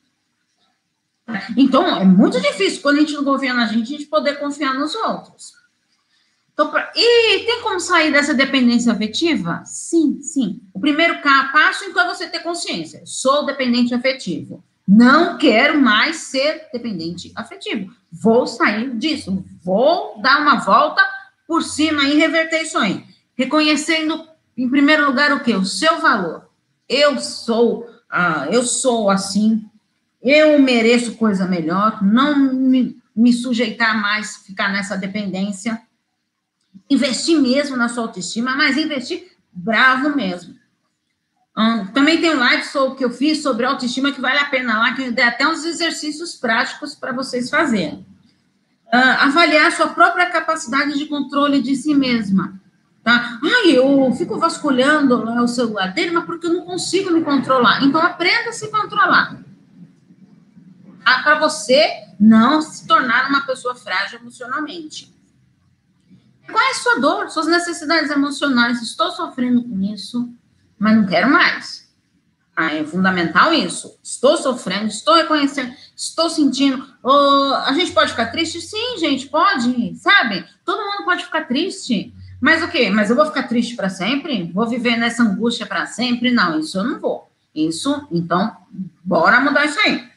Então, 1.56 1.84
é 1.84 2.04
muito 2.04 2.40
difícil, 2.40 2.80
quando 2.80 2.98
a 2.98 3.00
gente 3.00 3.14
não 3.14 3.24
confia 3.24 3.52
na 3.52 3.66
gente, 3.66 3.92
a 3.92 3.98
gente 3.98 4.06
poder 4.06 4.38
confiar 4.38 4.74
nos 4.74 4.94
outros. 4.94 5.52
Então, 6.52 6.70
pra... 6.70 6.92
E 6.94 7.40
tem 7.40 7.60
como 7.60 7.80
sair 7.80 8.12
dessa 8.12 8.32
dependência 8.32 8.92
afetiva? 8.92 9.64
Sim, 9.64 10.22
sim. 10.22 10.60
O 10.72 10.78
primeiro 10.78 11.20
passo, 11.20 11.84
então, 11.86 12.04
é 12.04 12.14
você 12.14 12.28
ter 12.28 12.38
consciência. 12.38 13.02
Sou 13.04 13.44
dependente 13.44 13.92
afetivo. 13.92 14.62
Não 14.86 15.36
quero 15.38 15.80
mais 15.80 16.18
ser 16.18 16.68
dependente 16.72 17.32
afetivo. 17.34 17.92
Vou 18.12 18.46
sair 18.46 18.96
disso. 18.96 19.44
Vou 19.60 20.20
dar 20.22 20.40
uma 20.40 20.60
volta 20.60 21.02
por 21.48 21.64
cima 21.64 22.04
e 22.04 22.16
reverter 22.16 22.62
isso 22.62 22.78
aí. 22.78 23.04
Reconhecendo, 23.36 24.24
em 24.56 24.70
primeiro 24.70 25.04
lugar, 25.04 25.32
o 25.32 25.40
que? 25.40 25.52
O 25.52 25.64
seu 25.64 26.00
valor. 26.00 26.51
Eu 26.92 27.18
sou, 27.18 27.88
ah, 28.10 28.46
eu 28.50 28.64
sou 28.64 29.10
assim, 29.10 29.64
eu 30.22 30.58
mereço 30.58 31.14
coisa 31.14 31.46
melhor, 31.46 32.02
não 32.02 32.52
me, 32.52 32.96
me 33.14 33.32
sujeitar 33.32 34.00
mais, 34.00 34.36
ficar 34.36 34.70
nessa 34.70 34.96
dependência 34.96 35.80
investir 36.92 37.38
mesmo 37.38 37.76
na 37.76 37.88
sua 37.88 38.04
autoestima, 38.04 38.56
mas 38.56 38.76
investir 38.76 39.32
bravo 39.52 40.14
mesmo. 40.14 40.54
Um, 41.56 41.86
também 41.86 42.20
tem 42.20 42.34
um 42.34 42.38
live 42.38 42.64
sobre, 42.64 42.98
que 42.98 43.04
eu 43.04 43.10
fiz 43.10 43.42
sobre 43.42 43.66
autoestima 43.66 44.12
que 44.12 44.20
vale 44.20 44.38
a 44.38 44.46
pena 44.46 44.78
lá, 44.78 44.94
que 44.94 45.10
dei 45.10 45.24
até 45.24 45.46
uns 45.46 45.64
exercícios 45.64 46.34
práticos 46.34 46.94
para 46.94 47.12
vocês 47.12 47.50
fazerem. 47.50 48.06
Uh, 48.86 49.20
avaliar 49.20 49.72
sua 49.72 49.88
própria 49.88 50.30
capacidade 50.30 50.98
de 50.98 51.06
controle 51.06 51.62
de 51.62 51.76
si 51.76 51.94
mesma. 51.94 52.60
Tá? 53.02 53.40
Ai, 53.42 53.72
eu 53.72 54.12
fico 54.12 54.38
vasculhando 54.38 55.16
o 55.42 55.48
celular 55.48 55.92
dele, 55.92 56.12
mas 56.12 56.24
porque 56.24 56.46
eu 56.46 56.54
não 56.54 56.64
consigo 56.64 57.10
me 57.10 57.22
controlar. 57.22 57.82
Então, 57.82 58.00
aprenda 58.00 58.50
a 58.50 58.52
se 58.52 58.68
controlar. 58.68 59.42
Tá? 61.04 61.22
Para 61.22 61.38
você 61.40 62.04
não 62.20 62.62
se 62.62 62.86
tornar 62.86 63.28
uma 63.28 63.44
pessoa 63.44 63.74
frágil 63.74 64.20
emocionalmente. 64.20 65.12
Qual 66.46 66.62
é 66.62 66.70
a 66.70 66.74
sua 66.74 67.00
dor, 67.00 67.30
suas 67.30 67.46
necessidades 67.46 68.10
emocionais? 68.10 68.80
Estou 68.80 69.10
sofrendo 69.10 69.64
com 69.64 69.80
isso, 69.82 70.32
mas 70.78 70.96
não 70.96 71.06
quero 71.06 71.28
mais. 71.28 71.82
Ah, 72.54 72.74
é 72.74 72.84
fundamental 72.84 73.52
isso. 73.52 73.98
Estou 74.02 74.36
sofrendo, 74.36 74.86
estou 74.86 75.14
reconhecendo, 75.14 75.74
estou 75.96 76.28
sentindo. 76.28 76.86
Oh, 77.02 77.54
a 77.64 77.72
gente 77.72 77.92
pode 77.92 78.10
ficar 78.10 78.26
triste? 78.26 78.60
Sim, 78.60 78.98
gente, 78.98 79.26
pode, 79.28 79.96
sabe? 79.96 80.44
Todo 80.64 80.84
mundo 80.84 81.04
pode 81.04 81.24
ficar 81.24 81.48
triste. 81.48 82.14
Mas 82.42 82.60
o 82.60 82.66
quê? 82.66 82.90
Mas 82.90 83.08
eu 83.08 83.14
vou 83.14 83.24
ficar 83.24 83.44
triste 83.44 83.76
para 83.76 83.88
sempre? 83.88 84.50
Vou 84.52 84.68
viver 84.68 84.96
nessa 84.96 85.22
angústia 85.22 85.64
para 85.64 85.86
sempre? 85.86 86.32
Não, 86.32 86.58
isso 86.58 86.76
eu 86.76 86.82
não 86.82 86.98
vou. 86.98 87.30
Isso, 87.54 88.08
então, 88.10 88.56
bora 89.04 89.38
mudar 89.38 89.64
isso 89.64 89.78
aí. 89.78 90.10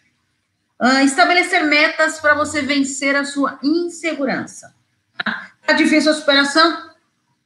Uh, 0.82 1.06
estabelecer 1.06 1.64
metas 1.66 2.20
para 2.20 2.34
você 2.34 2.64
vencer 2.64 3.16
a 3.16 3.24
sua 3.24 3.60
insegurança. 3.62 4.74
Tá 5.24 5.74
difícil 5.74 6.10
a 6.10 6.16
superação? 6.16 6.90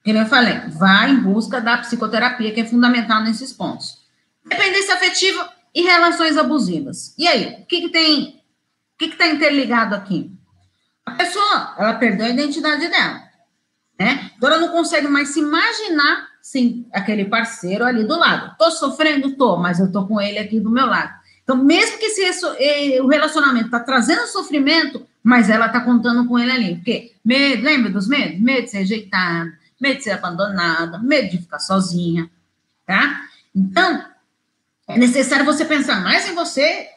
Que 0.01 0.11
eu 0.11 0.25
falei, 0.27 0.61
vá 0.69 1.09
em 1.09 1.19
busca 1.19 1.59
da 1.59 1.79
psicoterapia, 1.79 2.53
que 2.53 2.61
é 2.61 2.65
fundamental 2.65 3.21
nesses 3.21 3.51
pontos. 3.51 3.97
Dependência 4.45 4.93
afetiva 4.93 5.51
e 5.75 5.81
relações 5.81 6.37
abusivas. 6.37 7.13
E 7.17 7.27
aí, 7.27 7.61
o 7.61 7.65
que, 7.65 7.81
que 7.81 7.89
tem, 7.89 8.41
o 8.93 8.97
que 8.97 9.05
está 9.07 9.27
interligado 9.27 9.93
aqui? 9.93 10.31
A 11.05 11.11
pessoa, 11.11 11.75
ela 11.77 11.95
perdeu 11.95 12.27
a 12.27 12.29
identidade 12.29 12.87
dela, 12.87 13.28
né? 13.99 14.31
Então, 14.37 14.49
ela 14.49 14.59
não 14.59 14.69
consegue 14.69 15.07
mais 15.07 15.29
se 15.29 15.39
imaginar 15.41 16.29
sem 16.41 16.87
aquele 16.93 17.25
parceiro 17.25 17.83
ali 17.83 18.05
do 18.05 18.17
lado. 18.17 18.55
Tô 18.57 18.71
sofrendo? 18.71 19.35
Tô, 19.35 19.57
mas 19.57 19.79
eu 19.79 19.91
tô 19.91 20.07
com 20.07 20.21
ele 20.21 20.39
aqui 20.39 20.59
do 20.59 20.69
meu 20.69 20.85
lado. 20.85 21.13
Então, 21.43 21.57
mesmo 21.57 21.97
que 21.97 22.05
esse, 22.05 22.45
o 23.01 23.07
relacionamento 23.07 23.65
está 23.65 23.79
trazendo 23.79 24.25
sofrimento, 24.27 25.05
mas 25.21 25.49
ela 25.49 25.65
está 25.65 25.81
contando 25.81 26.27
com 26.27 26.39
ele 26.39 26.51
ali. 26.51 26.75
Porque 26.75 27.11
medo, 27.25 27.63
lembra 27.63 27.91
dos 27.91 28.07
medos? 28.07 28.39
Medo 28.39 28.63
de 28.63 28.71
ser 28.71 28.77
rejeitada, 28.79 29.51
medo 29.81 29.97
de 29.97 30.03
ser 30.03 30.11
abandonada, 30.11 30.97
medo 30.99 31.29
de 31.29 31.39
ficar 31.39 31.59
sozinha, 31.59 32.29
tá? 32.85 33.21
Então, 33.53 34.05
é 34.87 34.97
necessário 34.97 35.45
você 35.45 35.65
pensar 35.65 36.01
mais 36.01 36.27
em 36.29 36.33
você 36.33 36.87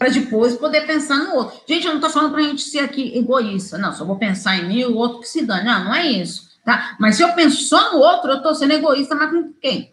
para 0.00 0.08
depois 0.08 0.56
poder 0.56 0.86
pensar 0.86 1.18
no 1.18 1.34
outro. 1.34 1.60
Gente, 1.68 1.84
eu 1.84 1.90
não 1.90 1.98
estou 1.98 2.08
falando 2.10 2.32
para 2.32 2.40
a 2.40 2.44
gente 2.44 2.62
ser 2.62 2.78
aqui 2.78 3.18
egoísta. 3.18 3.76
Não, 3.76 3.92
só 3.92 4.02
vou 4.02 4.16
pensar 4.16 4.56
em 4.56 4.66
mim, 4.66 4.84
o 4.84 4.96
outro 4.96 5.20
que 5.20 5.28
se 5.28 5.44
dane. 5.44 5.66
Não, 5.66 5.84
não 5.84 5.94
é 5.94 6.06
isso, 6.06 6.48
tá? 6.64 6.96
Mas 6.98 7.16
se 7.16 7.22
eu 7.22 7.34
penso 7.34 7.60
só 7.64 7.92
no 7.92 7.98
outro, 7.98 8.30
eu 8.30 8.38
estou 8.38 8.54
sendo 8.54 8.72
egoísta, 8.72 9.14
mas 9.14 9.30
com 9.30 9.52
quem? 9.60 9.92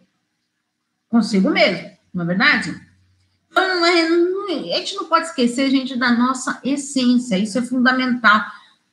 Consigo 1.09 1.49
mesmo, 1.49 1.91
não 2.13 2.23
é 2.23 2.25
verdade? 2.27 2.81
Então, 3.51 3.85
é, 3.85 4.75
a 4.75 4.77
gente 4.77 4.95
não 4.95 5.05
pode 5.09 5.25
esquecer, 5.25 5.69
gente, 5.69 5.97
da 5.97 6.09
nossa 6.13 6.57
essência, 6.63 7.37
isso 7.37 7.59
é 7.59 7.61
fundamental, 7.61 8.45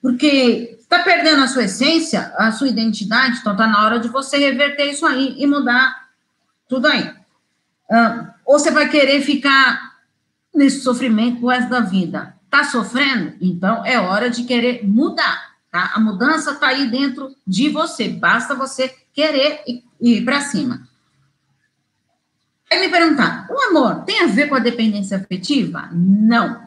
porque 0.03 0.77
está 0.81 0.99
perdendo 1.05 1.45
a 1.45 1.47
sua 1.47 1.63
essência, 1.63 2.35
a 2.37 2.51
sua 2.51 2.67
identidade, 2.67 3.39
então 3.39 3.53
está 3.53 3.69
na 3.69 3.85
hora 3.85 4.01
de 4.01 4.09
você 4.09 4.37
reverter 4.37 4.91
isso 4.91 5.07
aí 5.07 5.37
e 5.39 5.47
mudar 5.47 6.09
tudo 6.69 6.89
aí. 6.89 7.09
Uh, 7.89 8.35
ou 8.45 8.59
você 8.59 8.73
vai 8.73 8.89
querer 8.89 9.21
ficar 9.21 9.94
nesse 10.55 10.81
sofrimento 10.81 11.45
o 11.45 11.49
resto 11.49 11.69
da 11.71 11.81
vida. 11.81 12.35
Está 12.45 12.65
sofrendo? 12.65 13.35
Então 13.41 13.85
é 13.85 13.99
hora 13.99 14.31
de 14.31 14.45
querer 14.45 14.87
mudar, 14.87 15.55
tá? 15.71 15.93
A 15.95 16.01
mudança 16.01 16.53
está 16.53 16.69
aí 16.69 16.89
dentro 16.89 17.35
de 17.47 17.69
você, 17.69 18.09
basta 18.09 18.55
você 18.55 18.95
querer 19.13 19.63
ir 20.01 20.25
para 20.25 20.41
cima. 20.41 20.87
Aí 22.71 22.81
me 22.81 22.89
perguntar, 22.89 23.47
o 23.51 23.61
amor 23.71 24.05
tem 24.05 24.23
a 24.23 24.27
ver 24.27 24.49
com 24.49 24.55
a 24.55 24.61
dependência 24.61 25.17
afetiva? 25.17 25.89
Não. 25.93 26.63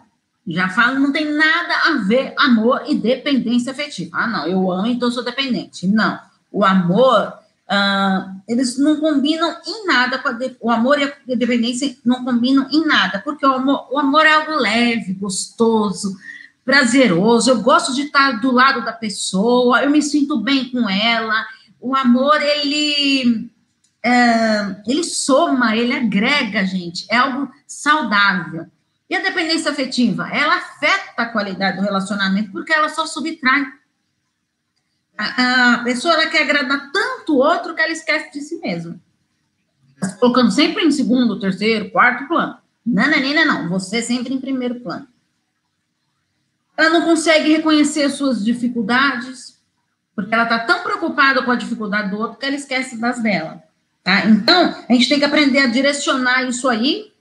Já 0.45 0.69
falo, 0.69 1.00
não 1.00 1.12
tem 1.12 1.34
nada 1.34 1.73
a 1.89 1.91
ver 2.06 2.34
amor 2.38 2.84
e 2.88 2.95
dependência 2.95 3.71
afetiva. 3.71 4.17
Ah, 4.17 4.28
não, 4.28 4.47
eu 4.47 4.71
amo, 4.71 4.88
então 4.88 5.12
sou 5.12 5.23
dependente. 5.23 5.86
Não. 5.86 6.17
O 6.50 6.63
amor 6.63 7.34
Uh, 7.69 8.41
eles 8.47 8.77
não 8.77 8.97
combinam 9.01 9.58
em 9.67 9.86
nada 9.86 10.23
o 10.62 10.71
amor 10.71 10.97
e 10.99 11.03
a 11.03 11.36
dependência 11.36 11.97
não 12.06 12.23
combinam 12.23 12.65
em 12.71 12.86
nada, 12.86 13.19
porque 13.19 13.45
o 13.45 13.51
amor, 13.51 13.89
o 13.91 13.99
amor 13.99 14.25
é 14.25 14.32
algo 14.32 14.56
leve, 14.56 15.13
gostoso, 15.13 16.15
prazeroso. 16.63 17.49
Eu 17.49 17.62
gosto 17.62 17.93
de 17.93 18.03
estar 18.03 18.39
do 18.39 18.51
lado 18.51 18.86
da 18.86 18.93
pessoa, 18.93 19.84
eu 19.84 19.89
me 19.89 20.01
sinto 20.01 20.39
bem 20.39 20.69
com 20.71 20.89
ela. 20.89 21.45
O 21.80 21.93
amor 21.93 22.41
ele 22.41 23.49
é, 24.03 24.82
ele 24.88 25.03
soma, 25.03 25.75
ele 25.75 25.93
agrega, 25.93 26.65
gente. 26.65 27.06
É 27.10 27.17
algo 27.17 27.51
saudável. 27.67 28.65
E 29.10 29.15
a 29.15 29.21
dependência 29.21 29.71
afetiva, 29.71 30.30
ela 30.30 30.56
afeta 30.56 31.23
a 31.23 31.25
qualidade 31.25 31.77
do 31.77 31.84
relacionamento 31.84 32.51
porque 32.51 32.73
ela 32.73 32.88
só 32.89 33.06
subtrai 33.06 33.65
a, 35.17 35.82
pessoa 35.84 36.13
ela 36.13 36.27
quer 36.27 36.43
agradar 36.43 36.91
tanto 36.91 37.34
o 37.34 37.38
outro 37.38 37.73
que 37.73 37.82
ela 37.82 37.91
esquece 37.91 38.32
de 38.32 38.41
si 38.41 38.60
mesma. 38.60 38.99
Tá 39.99 40.10
colocando 40.17 40.51
sempre 40.51 40.86
em 40.86 40.91
segundo, 40.91 41.39
terceiro, 41.39 41.89
quarto 41.89 42.27
plano. 42.27 42.58
Não, 42.86 43.10
não. 43.45 43.69
Você 43.69 44.01
sempre 44.01 44.34
em 44.34 44.39
primeiro 44.39 44.80
plano. 44.80 45.08
Ela 46.77 46.91
não 46.91 47.01
consegue 47.01 47.51
reconhecer 47.51 48.08
suas 48.10 48.45
dificuldades, 48.45 49.60
porque 50.15 50.34
ela 50.34 50.43
está 50.43 50.60
tão 50.60 50.84
preocupada 50.84 51.41
com 51.41 51.49
a 51.49 51.56
dificuldade 51.56 52.12
do 52.12 52.17
outro 52.17 52.38
que 52.38 52.45
ela 52.45 52.56
esquece 52.56 52.97
das 52.97 53.19
dela. 53.21 53.63
Tá? 54.03 54.25
Então, 54.27 54.75
a 54.88 54.93
gente 54.93 55.10
tem 55.10 55.17
que 55.17 55.25
aprender 55.25 55.60
a 55.60 55.67
direcionar 55.67 56.43
isso 56.43 56.69
aí. 56.69 57.12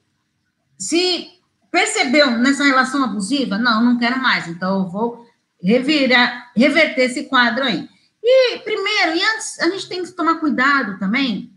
Se 0.79 1.31
percebeu 1.71 2.33
nessa 2.33 2.65
relação 2.65 3.03
abusiva, 3.03 3.57
não, 3.57 3.83
não 3.83 3.99
quero 3.99 4.21
mais, 4.21 4.47
então 4.47 4.81
eu 4.81 4.89
vou 4.89 5.26
revirar, 5.67 6.53
reverter 6.55 7.03
esse 7.03 7.25
quadro 7.25 7.65
aí. 7.65 7.89
E, 8.23 8.59
primeiro, 8.59 9.17
e 9.17 9.23
antes, 9.35 9.59
a 9.61 9.69
gente 9.69 9.89
tem 9.89 10.05
que 10.05 10.13
tomar 10.13 10.37
cuidado 10.37 10.99
também, 10.99 11.53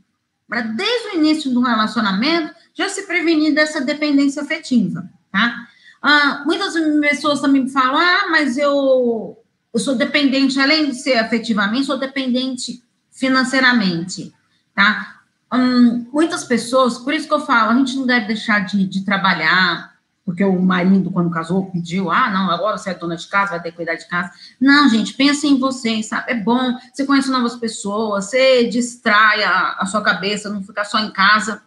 para 0.48 0.62
desde 0.62 1.10
o 1.10 1.16
início 1.18 1.52
do 1.52 1.62
relacionamento, 1.62 2.54
já 2.74 2.90
se 2.90 3.04
prevenir 3.04 3.54
dessa 3.54 3.82
dependência 3.82 4.42
afetiva, 4.42 5.08
tá? 5.32 5.68
Ah, 6.02 6.44
muitas 6.46 6.74
pessoas 7.00 7.42
também 7.42 7.64
me 7.66 7.70
falam, 7.70 7.98
ah, 7.98 8.28
mas 8.32 8.58
eu, 8.58 9.38
eu 9.74 9.80
sou 9.80 9.96
dependente, 9.96 10.60
além 10.60 10.90
de 10.90 10.96
ser 10.96 11.18
afetivamente, 11.18 11.86
sou 11.86 11.98
dependente 11.98 12.82
financeiramente, 13.12 14.34
tá? 14.74 15.20
Hum, 15.54 16.08
muitas 16.12 16.44
pessoas, 16.44 16.98
por 16.98 17.14
isso 17.14 17.28
que 17.28 17.34
eu 17.34 17.46
falo, 17.46 17.72
a 17.72 17.76
gente 17.76 17.96
não 17.96 18.08
deve 18.08 18.28
deixar 18.28 18.60
de, 18.66 18.86
de 18.86 19.04
trabalhar, 19.04 19.89
porque 20.30 20.44
o 20.44 20.62
marido, 20.62 21.10
quando 21.10 21.32
casou, 21.32 21.72
pediu, 21.72 22.12
ah, 22.12 22.30
não, 22.30 22.52
agora 22.52 22.78
você 22.78 22.92
é 22.92 22.94
dona 22.94 23.16
de 23.16 23.28
casa, 23.28 23.50
vai 23.50 23.64
ter 23.64 23.72
que 23.72 23.78
cuidar 23.78 23.96
de 23.96 24.08
casa. 24.08 24.32
Não, 24.62 24.88
gente, 24.88 25.16
pense 25.16 25.48
em 25.48 25.58
vocês, 25.58 26.06
sabe? 26.06 26.34
É 26.34 26.36
bom, 26.36 26.78
você 26.94 27.04
conhece 27.04 27.32
novas 27.32 27.56
pessoas, 27.56 28.26
você 28.26 28.66
distrai 28.66 29.44
a, 29.44 29.78
a 29.80 29.88
sua 29.88 30.04
cabeça, 30.04 30.48
não 30.48 30.62
ficar 30.62 30.86
só 30.86 31.00
em 31.00 31.10
casa. 31.10 31.64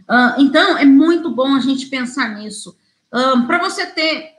Uh, 0.00 0.38
então, 0.42 0.76
é 0.76 0.84
muito 0.84 1.30
bom 1.30 1.54
a 1.54 1.60
gente 1.60 1.86
pensar 1.86 2.28
nisso. 2.34 2.76
Uh, 3.10 3.46
Para 3.46 3.58
você 3.58 3.86
ter 3.86 4.34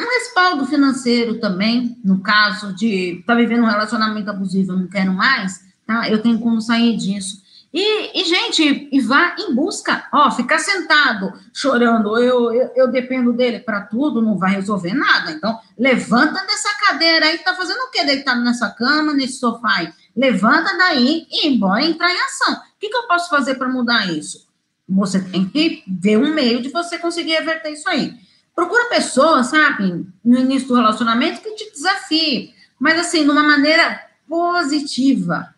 um 0.00 0.04
respaldo 0.04 0.64
financeiro 0.64 1.38
também, 1.40 2.00
no 2.02 2.22
caso 2.22 2.72
de 2.72 3.18
estar 3.20 3.34
tá 3.34 3.38
vivendo 3.38 3.64
um 3.64 3.68
relacionamento 3.70 4.30
abusivo, 4.30 4.72
eu 4.72 4.78
não 4.78 4.86
quero 4.86 5.12
mais, 5.12 5.66
tá? 5.86 6.08
Eu 6.08 6.22
tenho 6.22 6.40
como 6.40 6.62
sair 6.62 6.96
disso. 6.96 7.42
E, 7.72 8.18
e, 8.18 8.24
gente, 8.24 8.88
e 8.90 9.00
vá 9.00 9.36
em 9.38 9.54
busca, 9.54 10.08
ó, 10.12 10.30
ficar 10.30 10.58
sentado 10.58 11.32
chorando, 11.52 12.18
eu, 12.18 12.52
eu, 12.52 12.72
eu 12.74 12.88
dependo 12.90 13.32
dele 13.32 13.60
para 13.60 13.82
tudo, 13.82 14.22
não 14.22 14.38
vai 14.38 14.52
resolver 14.52 14.94
nada. 14.94 15.32
Então, 15.32 15.58
levanta 15.78 16.46
dessa 16.46 16.70
cadeira 16.86 17.26
aí, 17.26 17.38
tá 17.38 17.54
fazendo 17.54 17.80
o 17.80 17.90
quê? 17.90 18.04
Deitado 18.04 18.40
nessa 18.40 18.70
cama, 18.70 19.12
nesse 19.12 19.38
sofá 19.38 19.76
aí? 19.76 19.92
Levanta 20.16 20.76
daí 20.78 21.26
e 21.30 21.46
embora 21.46 21.84
entrar 21.84 22.10
em 22.10 22.20
ação. 22.20 22.54
O 22.54 22.60
que, 22.80 22.88
que 22.88 22.96
eu 22.96 23.06
posso 23.06 23.28
fazer 23.28 23.56
para 23.56 23.68
mudar 23.68 24.10
isso? 24.10 24.48
Você 24.88 25.20
tem 25.20 25.46
que 25.46 25.84
ver 25.86 26.16
um 26.16 26.32
meio 26.32 26.62
de 26.62 26.70
você 26.70 26.98
conseguir 26.98 27.32
reverter 27.32 27.72
isso 27.72 27.88
aí. 27.88 28.14
Procura 28.54 28.88
pessoas, 28.88 29.48
sabe, 29.48 30.06
no 30.24 30.38
início 30.38 30.68
do 30.68 30.74
relacionamento 30.74 31.42
que 31.42 31.54
te 31.54 31.70
desafie, 31.70 32.54
mas 32.80 32.98
assim, 32.98 33.24
de 33.24 33.30
uma 33.30 33.42
maneira 33.42 34.00
positiva 34.26 35.54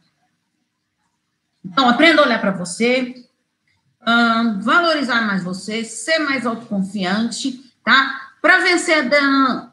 então, 1.71 1.89
aprenda 1.89 2.21
a 2.21 2.25
olhar 2.25 2.41
para 2.41 2.51
você, 2.51 3.15
um, 4.07 4.61
valorizar 4.61 5.23
mais 5.23 5.45
você, 5.45 5.85
ser 5.85 6.19
mais 6.19 6.45
autoconfiante, 6.45 7.61
tá? 7.85 8.33
Para 8.43 8.59
vencer. 8.59 9.09
Da... 9.09 9.73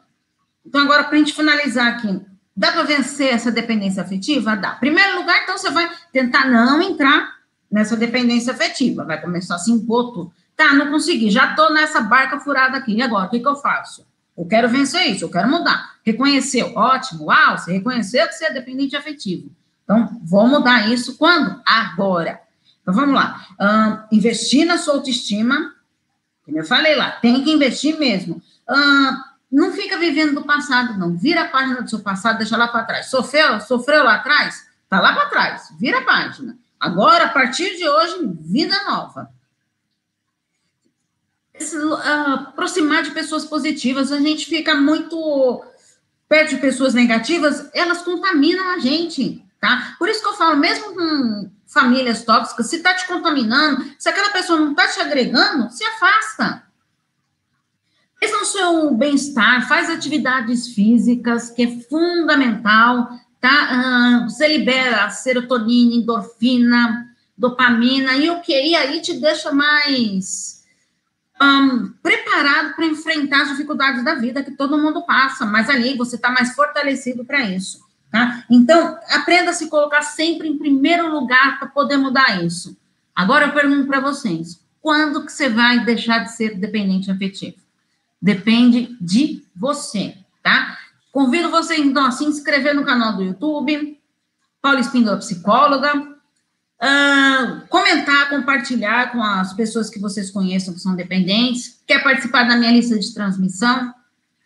Então, 0.65 0.81
agora, 0.81 1.05
para 1.05 1.15
a 1.15 1.17
gente 1.17 1.33
finalizar 1.33 1.88
aqui, 1.88 2.21
dá 2.55 2.71
para 2.71 2.83
vencer 2.83 3.33
essa 3.33 3.51
dependência 3.51 4.03
afetiva? 4.03 4.55
Dá. 4.55 4.71
Primeiro 4.71 5.17
lugar, 5.17 5.41
então, 5.43 5.57
você 5.57 5.71
vai 5.71 5.89
tentar 6.13 6.45
não 6.47 6.81
entrar 6.81 7.36
nessa 7.69 7.97
dependência 7.97 8.53
afetiva, 8.53 9.03
vai 9.03 9.19
começar 9.19 9.55
a 9.55 9.60
se 9.60 9.71
impor. 9.71 10.31
Tá, 10.55 10.73
não 10.73 10.91
consegui, 10.91 11.29
já 11.29 11.55
tô 11.55 11.69
nessa 11.69 12.01
barca 12.01 12.39
furada 12.39 12.77
aqui, 12.77 12.95
e 12.95 13.01
agora, 13.01 13.27
o 13.27 13.29
que, 13.29 13.39
que 13.39 13.47
eu 13.47 13.55
faço? 13.55 14.05
Eu 14.38 14.45
quero 14.45 14.69
vencer 14.69 15.07
isso, 15.07 15.25
eu 15.25 15.29
quero 15.29 15.49
mudar. 15.49 15.95
Reconheceu, 16.03 16.73
ótimo, 16.75 17.25
uau, 17.25 17.57
você 17.57 17.73
reconheceu 17.73 18.27
que 18.27 18.33
você 18.33 18.45
é 18.45 18.53
dependente 18.53 18.95
afetivo. 18.95 19.51
Então, 19.88 20.19
vou 20.21 20.45
mudar 20.45 20.91
isso 20.91 21.17
quando? 21.17 21.62
Agora. 21.65 22.41
Então, 22.82 22.93
vamos 22.93 23.15
lá. 23.15 23.47
Um, 23.58 24.17
investir 24.17 24.65
na 24.65 24.78
sua 24.78 24.95
autoestima, 24.95 25.73
como 26.43 26.60
eu 26.60 26.65
falei 26.65 26.93
lá, 26.93 27.12
tem 27.12 27.41
que 27.41 27.54
investir 27.54 27.97
mesmo. 27.97 28.41
Um, 28.69 29.17
não 29.50 29.71
fica 29.71 29.97
vivendo 29.97 30.36
do 30.36 30.43
passado, 30.43 31.00
não. 31.00 31.15
Vira 31.17 31.43
a 31.43 31.47
página 31.47 31.82
do 31.82 31.89
seu 31.89 32.00
passado, 32.00 32.38
deixa 32.38 32.58
lá 32.58 32.67
para 32.67 32.84
trás. 32.84 33.06
Sofreu, 33.10 33.62
sofreu 33.62 34.04
lá 34.04 34.15
atrás? 34.15 34.67
Tá 34.89 35.00
lá 35.00 35.13
para 35.13 35.30
trás. 35.30 35.69
Vira 35.80 36.00
a 36.00 36.04
página. 36.04 36.58
Agora, 36.78 37.26
a 37.26 37.30
partir 37.30 37.78
de 37.78 37.88
hoje, 37.88 38.30
vida 38.41 38.76
nova. 38.89 39.32
Uh, 41.60 41.93
aproximar 42.50 43.04
de 43.04 43.12
pessoas 43.12 43.45
positivas, 43.45 44.12
a 44.12 44.19
gente 44.19 44.45
fica 44.47 44.76
muito 44.76 45.63
perto 46.28 46.56
de 46.56 46.62
pessoas 46.62 46.93
negativas, 46.93 47.69
elas 47.73 48.02
contaminam 48.02 48.69
a 48.71 48.80
gente 48.80 49.46
tá? 49.67 49.95
Por 49.99 50.08
isso 50.08 50.21
que 50.21 50.30
eu 50.30 50.34
falo, 50.34 50.56
mesmo 50.58 50.95
com 50.95 51.51
famílias 51.67 52.23
tóxicas, 52.23 52.67
se 52.67 52.80
tá 52.80 52.93
te 52.93 53.06
contaminando, 53.06 53.86
se 53.99 54.08
aquela 54.08 54.30
pessoa 54.30 54.60
não 54.60 54.73
tá 54.73 54.88
te 54.88 54.99
agregando, 55.01 55.69
se 55.69 55.84
afasta. 55.84 56.63
Pensa 58.19 58.38
no 58.38 58.45
seu 58.45 58.93
bem-estar, 58.95 59.67
faz 59.67 59.89
atividades 59.89 60.69
físicas, 60.69 61.51
que 61.51 61.63
é 61.63 61.80
fundamental, 61.82 63.10
tá? 63.39 64.25
você 64.27 64.47
libera 64.47 65.10
serotonina, 65.10 65.95
endorfina, 65.95 67.06
dopamina, 67.38 68.13
e 68.15 68.30
o 68.30 68.41
que? 68.41 68.60
E 68.60 68.75
aí 68.75 69.01
te 69.01 69.19
deixa 69.19 69.51
mais 69.51 70.63
um, 71.39 71.89
preparado 72.01 72.73
para 72.73 72.86
enfrentar 72.86 73.43
as 73.43 73.49
dificuldades 73.49 74.03
da 74.03 74.15
vida 74.15 74.43
que 74.43 74.51
todo 74.51 74.80
mundo 74.80 75.06
passa, 75.06 75.45
mas 75.45 75.69
ali 75.69 75.95
você 75.95 76.15
está 76.15 76.32
mais 76.32 76.56
fortalecido 76.56 77.23
para 77.23 77.41
isso. 77.41 77.87
Tá? 78.12 78.43
Então, 78.50 78.98
aprenda 79.10 79.52
a 79.52 79.54
se 79.54 79.70
colocar 79.70 80.02
sempre 80.02 80.48
em 80.48 80.58
primeiro 80.58 81.12
lugar 81.12 81.60
para 81.60 81.67
poder 81.67 81.98
mudar 81.98 82.43
isso. 82.43 82.78
Agora 83.15 83.48
eu 83.48 83.54
pergunto 83.54 83.88
para 83.88 84.00
vocês: 84.00 84.62
quando 84.82 85.26
que 85.26 85.32
você 85.32 85.50
vai 85.50 85.84
deixar 85.84 86.20
de 86.20 86.32
ser 86.32 86.58
dependente 86.58 87.12
afetivo? 87.12 87.58
Depende 88.22 88.96
de 89.00 89.43
você, 89.56 90.15
tá? 90.41 90.78
Convido 91.12 91.50
você, 91.50 91.76
então, 91.78 92.06
a 92.06 92.12
se 92.12 92.24
inscrever 92.24 92.74
no 92.74 92.86
canal 92.86 93.15
do 93.15 93.24
YouTube, 93.24 94.00
Paula 94.62 94.80
Espíndola 94.80 95.17
Psicóloga, 95.17 95.98
uh, 95.98 97.67
comentar, 97.70 98.30
compartilhar 98.30 99.12
com 99.12 99.22
as 99.22 99.54
pessoas 99.54 99.89
que 99.89 100.00
vocês 100.00 100.32
conheçam 100.32 100.74
que 100.74 100.80
são 100.80 100.96
dependentes, 100.96 101.82
quer 101.86 102.04
participar 102.04 102.43
da 102.43 102.56
minha 102.56 102.72
lista 102.72 102.98
de 102.98 103.13
transmissão, 103.13 103.93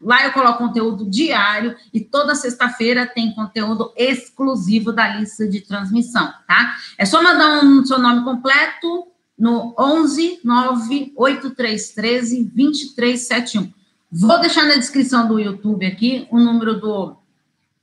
Lá 0.01 0.25
eu 0.25 0.31
coloco 0.31 0.57
conteúdo 0.57 1.09
diário 1.09 1.75
e 1.93 1.99
toda 1.99 2.35
sexta-feira 2.35 3.05
tem 3.05 3.33
conteúdo 3.33 3.93
exclusivo 3.95 4.91
da 4.91 5.15
lista 5.15 5.47
de 5.47 5.61
transmissão, 5.61 6.33
tá? 6.47 6.75
É 6.97 7.05
só 7.05 7.21
mandar 7.21 7.63
um 7.63 7.85
seu 7.85 7.99
nome 7.99 8.23
completo 8.23 9.07
no 9.37 9.75
11 9.77 10.39
98313 10.43 12.43
2371. 12.43 13.71
Vou 14.11 14.39
deixar 14.39 14.65
na 14.65 14.75
descrição 14.75 15.27
do 15.27 15.39
YouTube 15.39 15.85
aqui 15.85 16.27
o 16.31 16.39
número 16.39 16.79
do, 16.79 17.15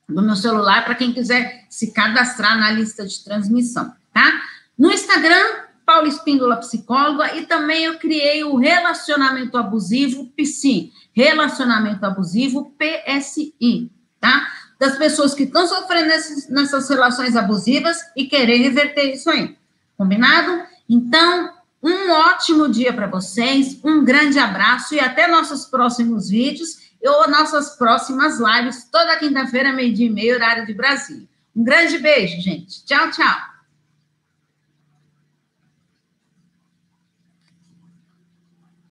do 0.09 0.23
meu 0.23 0.37
celular 0.37 0.85
para 0.85 0.95
quem 0.95 1.13
quiser 1.13 1.67
se 1.71 1.93
cadastrar 1.93 2.59
na 2.59 2.71
lista 2.71 3.07
de 3.07 3.25
transmissão, 3.25 3.93
tá? 4.13 4.41
No 4.77 4.91
Instagram, 4.91 5.68
Paulo 5.89 6.07
Espíndola 6.07 6.59
Psicóloga, 6.59 7.35
e 7.35 7.47
também 7.47 7.85
eu 7.85 7.99
criei 7.99 8.45
o 8.45 8.57
Relacionamento 8.57 9.57
Abusivo 9.57 10.31
PSI, 10.37 10.93
Relacionamento 11.15 12.05
Abusivo 12.05 12.75
PSI, 12.77 13.91
tá? 14.21 14.47
Das 14.79 14.99
pessoas 14.99 15.33
que 15.33 15.45
estão 15.45 15.67
sofrendo 15.67 16.09
nessas, 16.09 16.47
nessas 16.51 16.91
relações 16.91 17.35
abusivas 17.35 17.97
e 18.15 18.27
querer 18.27 18.59
reverter 18.59 19.15
isso 19.15 19.31
aí. 19.31 19.57
Combinado? 19.97 20.63
Então, 20.87 21.55
um 21.83 22.11
ótimo 22.11 22.69
dia 22.69 22.93
para 22.93 23.07
vocês, 23.07 23.81
um 23.83 24.05
grande 24.05 24.39
abraço 24.39 24.95
e 24.95 25.01
até 25.01 25.27
nossos 25.27 25.65
próximos 25.65 26.29
vídeos 26.29 26.81
ou 27.03 27.31
nossas 27.31 27.77
próximas 27.79 28.39
lives, 28.39 28.87
toda 28.93 29.17
quinta-feira, 29.17 29.73
meio-dia 29.73 30.07
e 30.07 30.11
meio, 30.11 30.35
horário 30.35 30.67
de 30.67 30.75
Brasília. 30.75 31.27
Um 31.57 31.65
grande 31.65 31.97
beijo, 31.97 32.43
gente. 32.43 32.85
Tchau, 32.85 33.11
tchau. 33.11 33.58